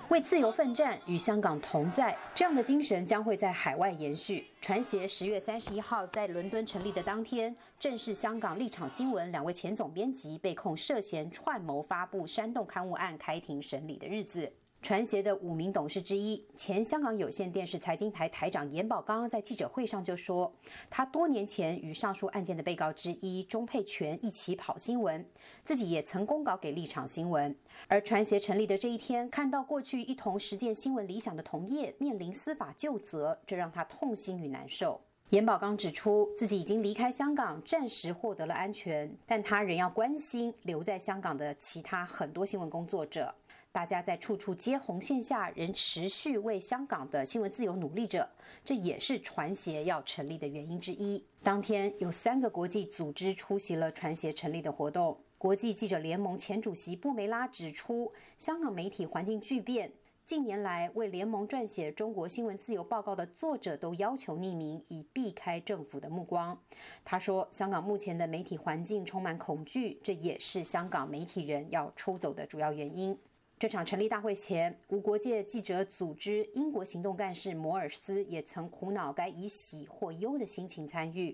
[0.09, 4.47] 为自由奋战，与香港同在，这样的精神将会在海外延续。
[4.61, 14.53] 传协十月三十一号在伦敦成立的当天，正是香港立场新闻两位前总编辑被控涉嫌串谋发布煽动刊物案开庭审理的日子。
[14.85, 20.53] 传协的五名董事之一、前香港有线电视财经台台长严宝刚在记者会上就说，
[20.91, 25.25] 他多年前与上述案件的被告之一钟佩全一起跑新闻，
[25.63, 27.55] 自己也曾公稿给立场新闻。
[27.87, 35.01] 而传协成立的这一天，看到过去一同实践新闻理想的同业面临司法救责，这让他痛心与难受。
[35.31, 43.33] 严宝刚指出，自己已经离开香港，暂时获得了安全，但他仍要关心留在香港的其他很多新闻工作者。
[43.75, 48.25] 大家在处处接红线下，仍持续为香港的新闻自由努力着，
[48.63, 51.21] 这也是传协要成立的原因之一。
[51.43, 55.19] 当天有三个国际组织出席了传协成立的活动。
[55.37, 59.91] 国际记者联盟前主席布梅拉指出，香港媒体环境巨变。
[60.23, 66.57] 近年来，为联盟撰写《中国新闻自由报告》的作者都要求匿名，以避开政府的目光。
[67.03, 73.19] 他说：“香港目前的媒体环境充满恐惧，这也是香港媒体人要出走的主要原因。”
[73.57, 81.33] 这场成立大会前，无国界记者组织英国行动干事摩尔斯也曾苦恼该以喜或忧的心情参与。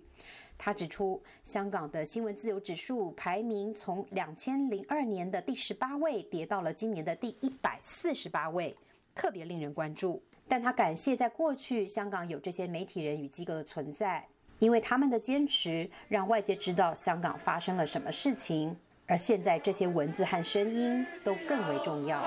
[0.56, 8.78] 他指出，香港的新闻自由指数排名从两千零二年的第十八位跌到了今年的第一百四十八位，
[9.16, 10.22] 特别令人关注。
[10.48, 14.24] 但他感谢在过去香港有这些媒体人与机构的存在，
[14.60, 18.78] 因为他们的坚持让外界知道香港发生了什么事情。
[19.12, 22.26] 而现在，这些文字和声音都更为重要。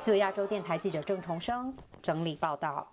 [0.00, 2.90] 自由亚洲电台记者郑重生整理报道：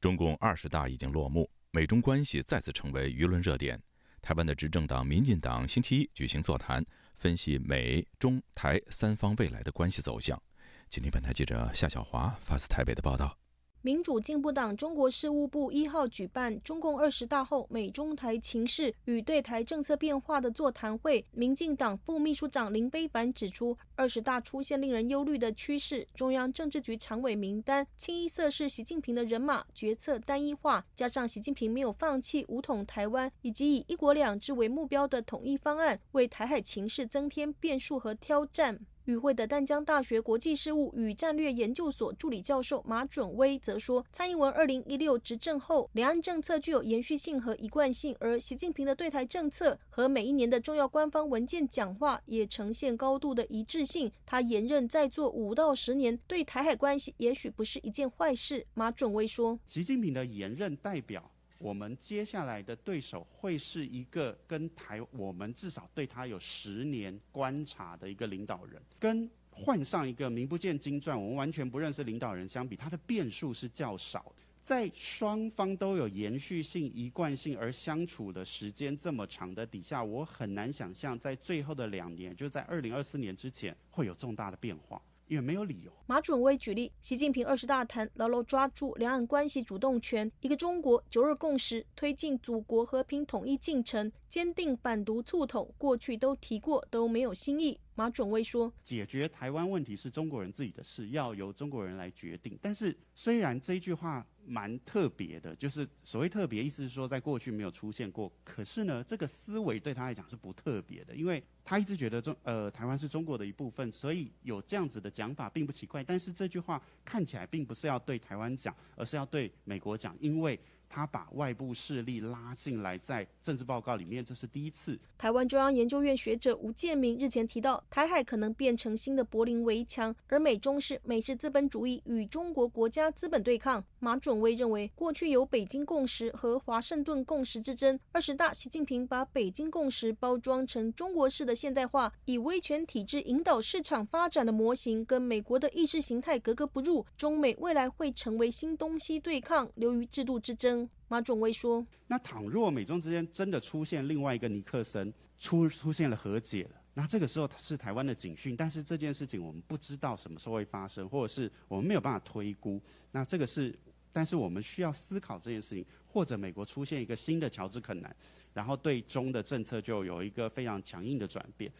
[0.00, 3.82] 中共二十大已经落幕，美中关系再次成为舆论热点。
[4.20, 6.80] 台湾的执政党民进党星期一举行座谈，
[7.16, 10.40] 分析美中台三方未来的关系走向。
[10.88, 13.36] 今天，本台记者夏小华发自台北的报道。
[13.84, 21.24] 民主进步党中国事务部一号举办中共二十大后美中台情势与对台政策变化的座谈会。
[21.32, 38.80] 民进党副秘书长林非凡指出，二十大出现令人忧虑的趋势，中央政治局常委名单清一色是习近平的人马，决策单一化，加上习近平没有放弃武统台湾以及以一国两制为目标的统一方案，为台海情势增添变数和挑战。
[39.06, 53.91] 与会的淡江大学国际事务与战略研究所助理教授马准威则说，蔡英文二零一六执政后，两岸政策具有延续性和一贯性，而习近平的对台政策和每一年的重要官方文件讲话也呈现高度的一致性。
[54.24, 58.64] 他延任再做五到十年，对台海关系也许不是一件坏事。
[58.74, 61.30] 马准威说，习近平的延任代表。
[61.58, 74.41] 我们接下来的对手会是一个跟台，我们至少对他有十年观察的一个领导人，跟换上一个名不见经传、我们完全不认识领导人相比，他的变数是较少的。
[74.62, 85.02] 在双方都有延续性、一贯性而相处的时间这么长的底下，我很难想象在最后的两年，就在二零二四年之前会有重大的变化。
[85.28, 85.90] 因为没有理由。
[86.06, 95.72] 马准威举例，习近平二十大谈牢牢抓住两岸关系主动权，一个中国、九二共识，推进祖国和平统一进程，坚定反独促统。
[95.78, 97.80] 过去都提过，都没有新意。
[97.94, 102.58] 马准威说：“解决台湾问题是中国人自己的事，要由中国人来决定。
[102.60, 108.32] 但是虽然这句话。”蛮特别的，就是所谓特别，意思是说在过去没有出现过。
[108.44, 116.02] 可是呢，这个思维对他来讲是不特别的，因为他一直觉得中呃台湾是中国的一部分，所以有这样子的讲法并不奇怪。
[116.02, 120.58] 但是这句话看起来并不是要对台湾讲，而是要对美国讲，因为。
[120.92, 124.98] 他把外部势力拉进来，在政治报告里面，这是第一次。
[125.16, 133.82] 台湾中央研究院学者吴建明日前提到，台海可能变成新的柏林围墙，而美中是美式资本主义与中国国家资本对抗。
[134.00, 147.06] 马准威认为，过去有北京共识和华盛顿共识之争，二十大习近平把北京共识包装成中国式的现代化，以威权体制引导市场发展的模型，跟美国的意识形态格格不入。
[147.16, 150.81] 中美未来会成为新东西对抗，流于制度之争。
[151.08, 158.56] 马仲威说：“那倘若美中之间真的出现另外一个尼克森，出出现了和解了，那这个时候是台湾的警讯。
[158.56, 162.80] 但是这件事情我们不知道什么时候会发生，或者是我们没有办法推估。
[163.10, 163.78] 那这个是，
[164.12, 168.14] 但是我们需要思考这件事情，或者美国出现一个新的乔治肯南，
[168.54, 171.70] 然后对中的政策就有一个非常强硬的转变。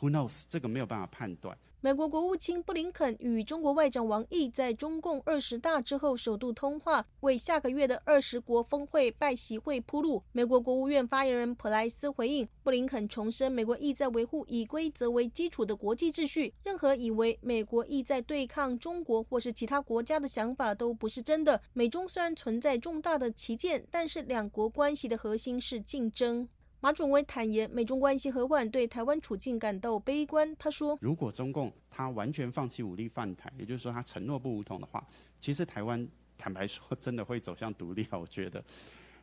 [0.00, 0.44] Who knows？
[0.48, 10.20] 这个没有办法判断。”美国国务卿布林肯与中国外长王毅在中共二十大之后首度通话，为下个月的二十国峰会拜习会铺路。
[10.32, 21.62] 美国国务院发言人普莱斯回应，布林肯重申，美国意在维护以规则为基础的国际秩序，任何以为美国意在对抗中国或是其他国家的想法都不是真的。
[21.74, 26.48] 美中虽然存在重大的旗舰，但是两国关系的核心是竞争。
[26.80, 30.54] 马准威坦言，美中关系和缓，对台湾处境感到悲观。
[30.56, 35.04] 他说：“如果中共他完全放弃武力犯台，也就是说他承诺不武统的话，
[35.40, 36.06] 其实台湾
[36.38, 38.18] 坦白说真的会走向独立啊。
[38.18, 38.64] 我觉得，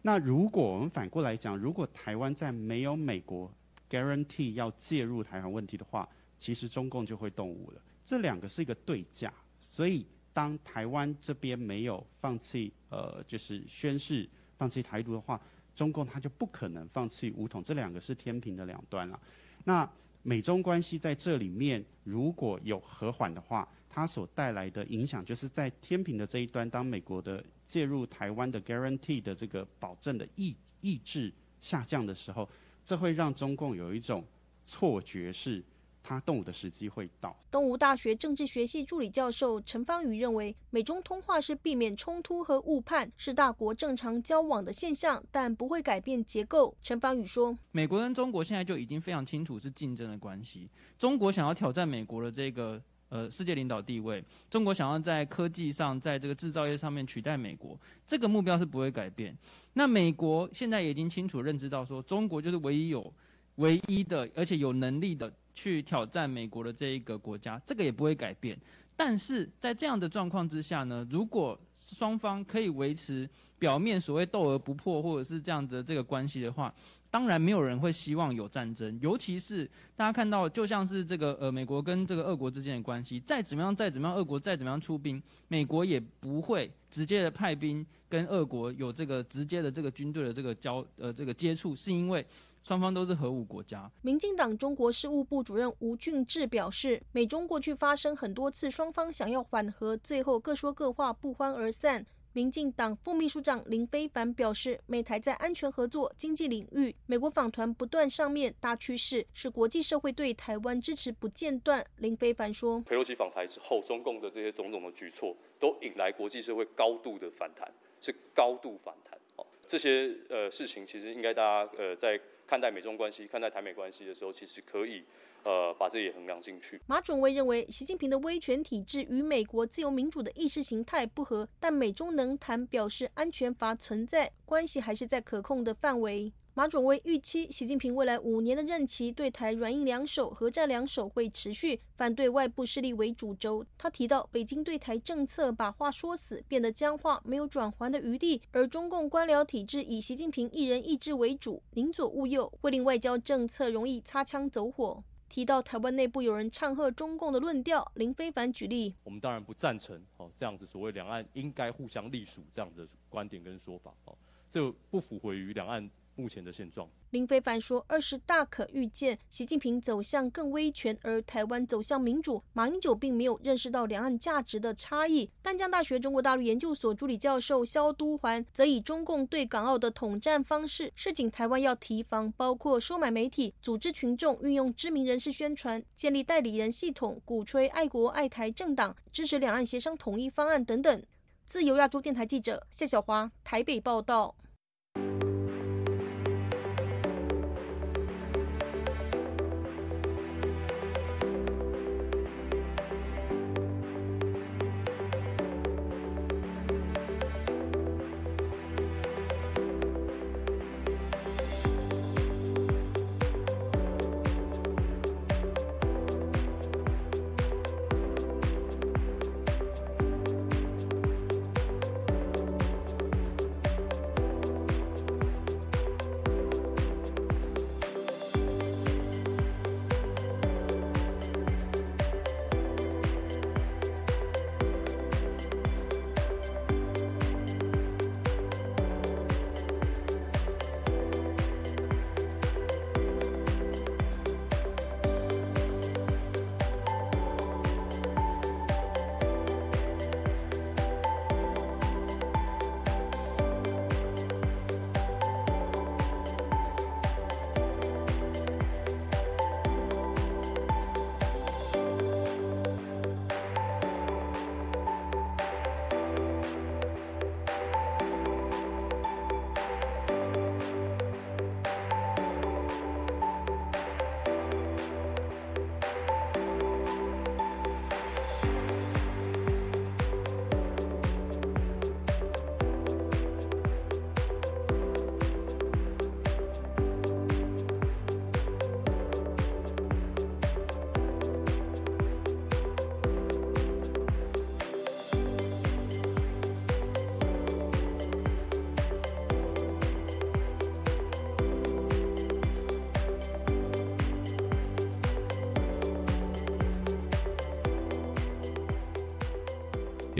[0.01, 3.49] 那如果我们反过来讲，如果台湾在没有美国
[3.89, 7.81] guarantee 要介入台湾问题的话，其实中共就会动武了。
[8.03, 15.39] 这两个是一个对价，所以当台湾这边没有放弃，呃，就是宣誓放弃台独的话，
[15.75, 19.19] 中共他就不可能放弃武统，这两个是天平的两端了。
[19.65, 19.87] 那
[20.23, 32.49] 美中关系在这里面如果有和缓的话，它所带来的影响就是在天平的这一端，当美国的介入台湾的 guarantee 的这个保证的意意志下降的时候，
[32.83, 34.25] 这会让中共有一种
[34.63, 35.63] 错觉是。
[36.07, 37.35] 他动武的时机会到。
[37.49, 46.75] 东吴大学政治学系助理教授陈方宇认为，美中通话是避免冲突和误判，是大国正常交往的现象，但不会改变结构。
[46.83, 50.69] 陈方宇说：“美国跟中国现在就已经非常清楚是竞争的关系。
[50.95, 52.79] 中国想要挑战美国的这个
[53.09, 57.75] 呃世界领导地位，中国想要在科技上，在这个制造业上面取代美国，
[58.05, 59.35] 这个目标是不会改变。
[59.73, 63.11] 那美国现在已经清楚认知到，说中国就是唯一有
[63.55, 68.55] 唯一的，而且有能力的。”去挑战美国的这一个国家，这个也不会改变。
[68.97, 73.27] 但是在这样的状况之下呢，如果双方可以维持
[73.57, 76.73] 表面所谓斗而不破，或者是这样的这个关系的话，
[77.09, 78.97] 当然没有人会希望有战争。
[79.01, 92.25] 尤其是大家看到，就像是这个呃美国跟这个俄国之间的关系，再怎么样再怎么样，俄国再怎么样出兵，美国也不会直接的派兵跟俄国有这个直接的这个军队的这个交呃这个接触，是因为。
[92.65, 93.91] 双方都是核武国家。
[94.01, 102.03] 民进党中国事务部主任吴俊志表示，美中过去发生很多次，双方想要缓和，最后各说各话，不欢而散。
[102.33, 111.85] 民进党副秘书长林非凡表示，美台在安全合作、经济领域，美国访团不断上面大趋势，是国际社会对台湾支持不间断。
[111.97, 119.17] 林非凡说，佩洛西访台之后，中共的这些种种的举措，都引来国际社会高度的反弹，是高度反弹。
[119.35, 122.19] 哦，这些呃事情，其实应该大家呃在。
[122.47, 125.03] 看待美中关系、看待台美关系的时候，其实可以，
[125.43, 126.79] 呃，把这也衡量进去。
[126.87, 136.31] 马准威认为，习近平的威权体制与美国自由民主的意识形态不合，但美中能谈，表示安全阀存在，关系还是在可控的范围。
[136.57, 143.65] 马准威预期，习近平未来五年的任期对台软硬两手、核战两手会持续，反对外部势力为主轴。
[143.77, 148.41] 他提到，北京对台政策把话说死，变得僵化，没有转圜的余地。
[148.53, 155.03] 而中共官僚体制以习近平一人一志为主，宁左勿右，会令外交政策容易擦枪走火。
[155.27, 164.15] 提到台湾内部有人唱和中共的论调，林非凡举例：我们当然不赞成哦这样子所谓两岸应该互相隶属这样的观点跟说法哦，
[164.49, 165.91] 这不符合于两岸。
[166.15, 172.41] 目前的现状，林非凡说：“二十大可预见，习近平走向更威权，而台湾走向民主。
[172.53, 191.03] 马英九并没有认识到两岸价值的差异。”淡江大学中国大陆研究所助理教授肖都环则以中共对港澳的统战方式，示警台湾要提防，包括收买媒体、组织群众、运用知名人士宣传、建立代理人系统、鼓吹爱国爱台政党、支持两岸协商统一方案等等。
[191.45, 194.35] 自由亚洲电台记者谢小华台北报道。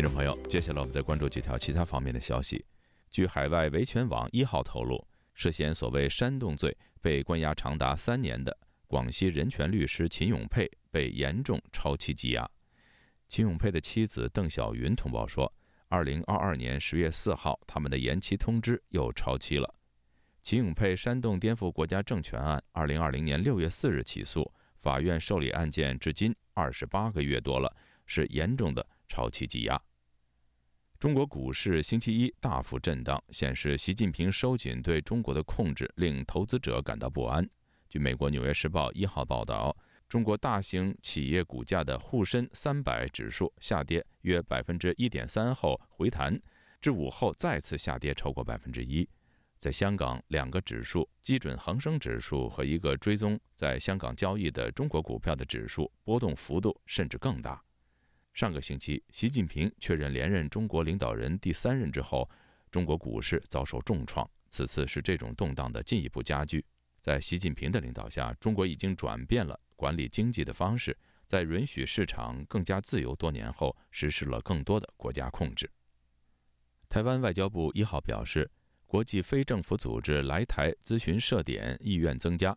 [0.06, 2.64] 众朋友，接下来我们再关注几条其他方面的消息。
[3.10, 5.03] 据海外维权网一号透露，
[5.34, 12.47] 涉嫌所谓煽动罪被关押长达三年的广西人权律师秦永佩被严重超期羁押。
[13.28, 15.51] 秦永佩的妻子邓小云通报说，
[15.88, 19.74] 二零二二年十月四号，他们的延期通知又超期了。
[20.43, 27.76] 秦永佩煽动颠覆国家政权案，二零二零年六月四日起诉，法院受理案件至今二十八个月多了，
[28.06, 29.82] 是严重的超期羁押。
[31.06, 37.47] 中国股市星期一大幅震荡，显示习近平收紧对中国的控制令投资者感到不安。
[37.88, 39.78] 据美国《纽约时报》一号报道，
[40.10, 46.41] 中国大型企业股价的沪深三百指数下跌约百分之一点三后回弹，
[46.82, 49.08] 至午后再次下跌超过百分之一。
[49.56, 57.62] 在香港，两个指数——基准恒生指数和一个追踪在香港交易的中国股票的指数，波动幅度甚至更大。
[58.36, 62.30] 上个星期，习近平确认连任中国领导人第三任之后，
[62.70, 64.30] 中国股市遭受重创。
[64.50, 66.64] 此次是这种动荡的进一步加剧。
[67.00, 75.72] 在习近平的领导下，中国已经转变了管理经济的方式，在允许市场更加自由多年后，实施了更多的国家控制。
[76.90, 78.52] 台湾外交部一号表示。
[78.88, 82.56] 国际非政府组织来台咨询设点意愿增加。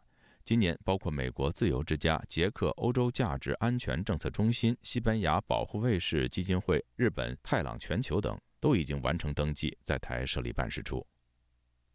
[0.48, 11.06] 今年，包括美国自由之家、捷克欧洲价值安全政策中心、西班牙保护卫士基金会、日本泰朗全球等，都已经完成登记，在台设立办事处。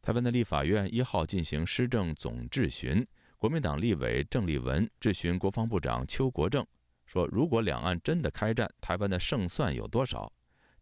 [0.03, 3.03] 台湾的立法院一号进行施政总质询，
[3.39, 6.63] 国民党立委郑丽文质询国防部长邱国正，
[7.07, 10.31] 说：“如果两岸真的开战，台湾的胜算有多少？”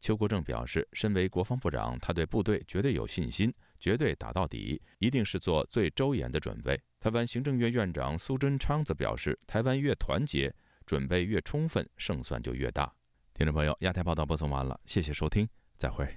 [0.01, 6.79] 邱国正表示，身为国防部长，他对部队绝对有信心，绝对打到底，一定是做最周延的准备。
[6.99, 10.53] 台湾行政院院长苏贞昌则表示，台湾越团结，
[10.85, 12.93] 准备越充分，胜算就越大。
[13.33, 16.07] 听众朋友，亚太报道播送完了，谢谢收听，再会。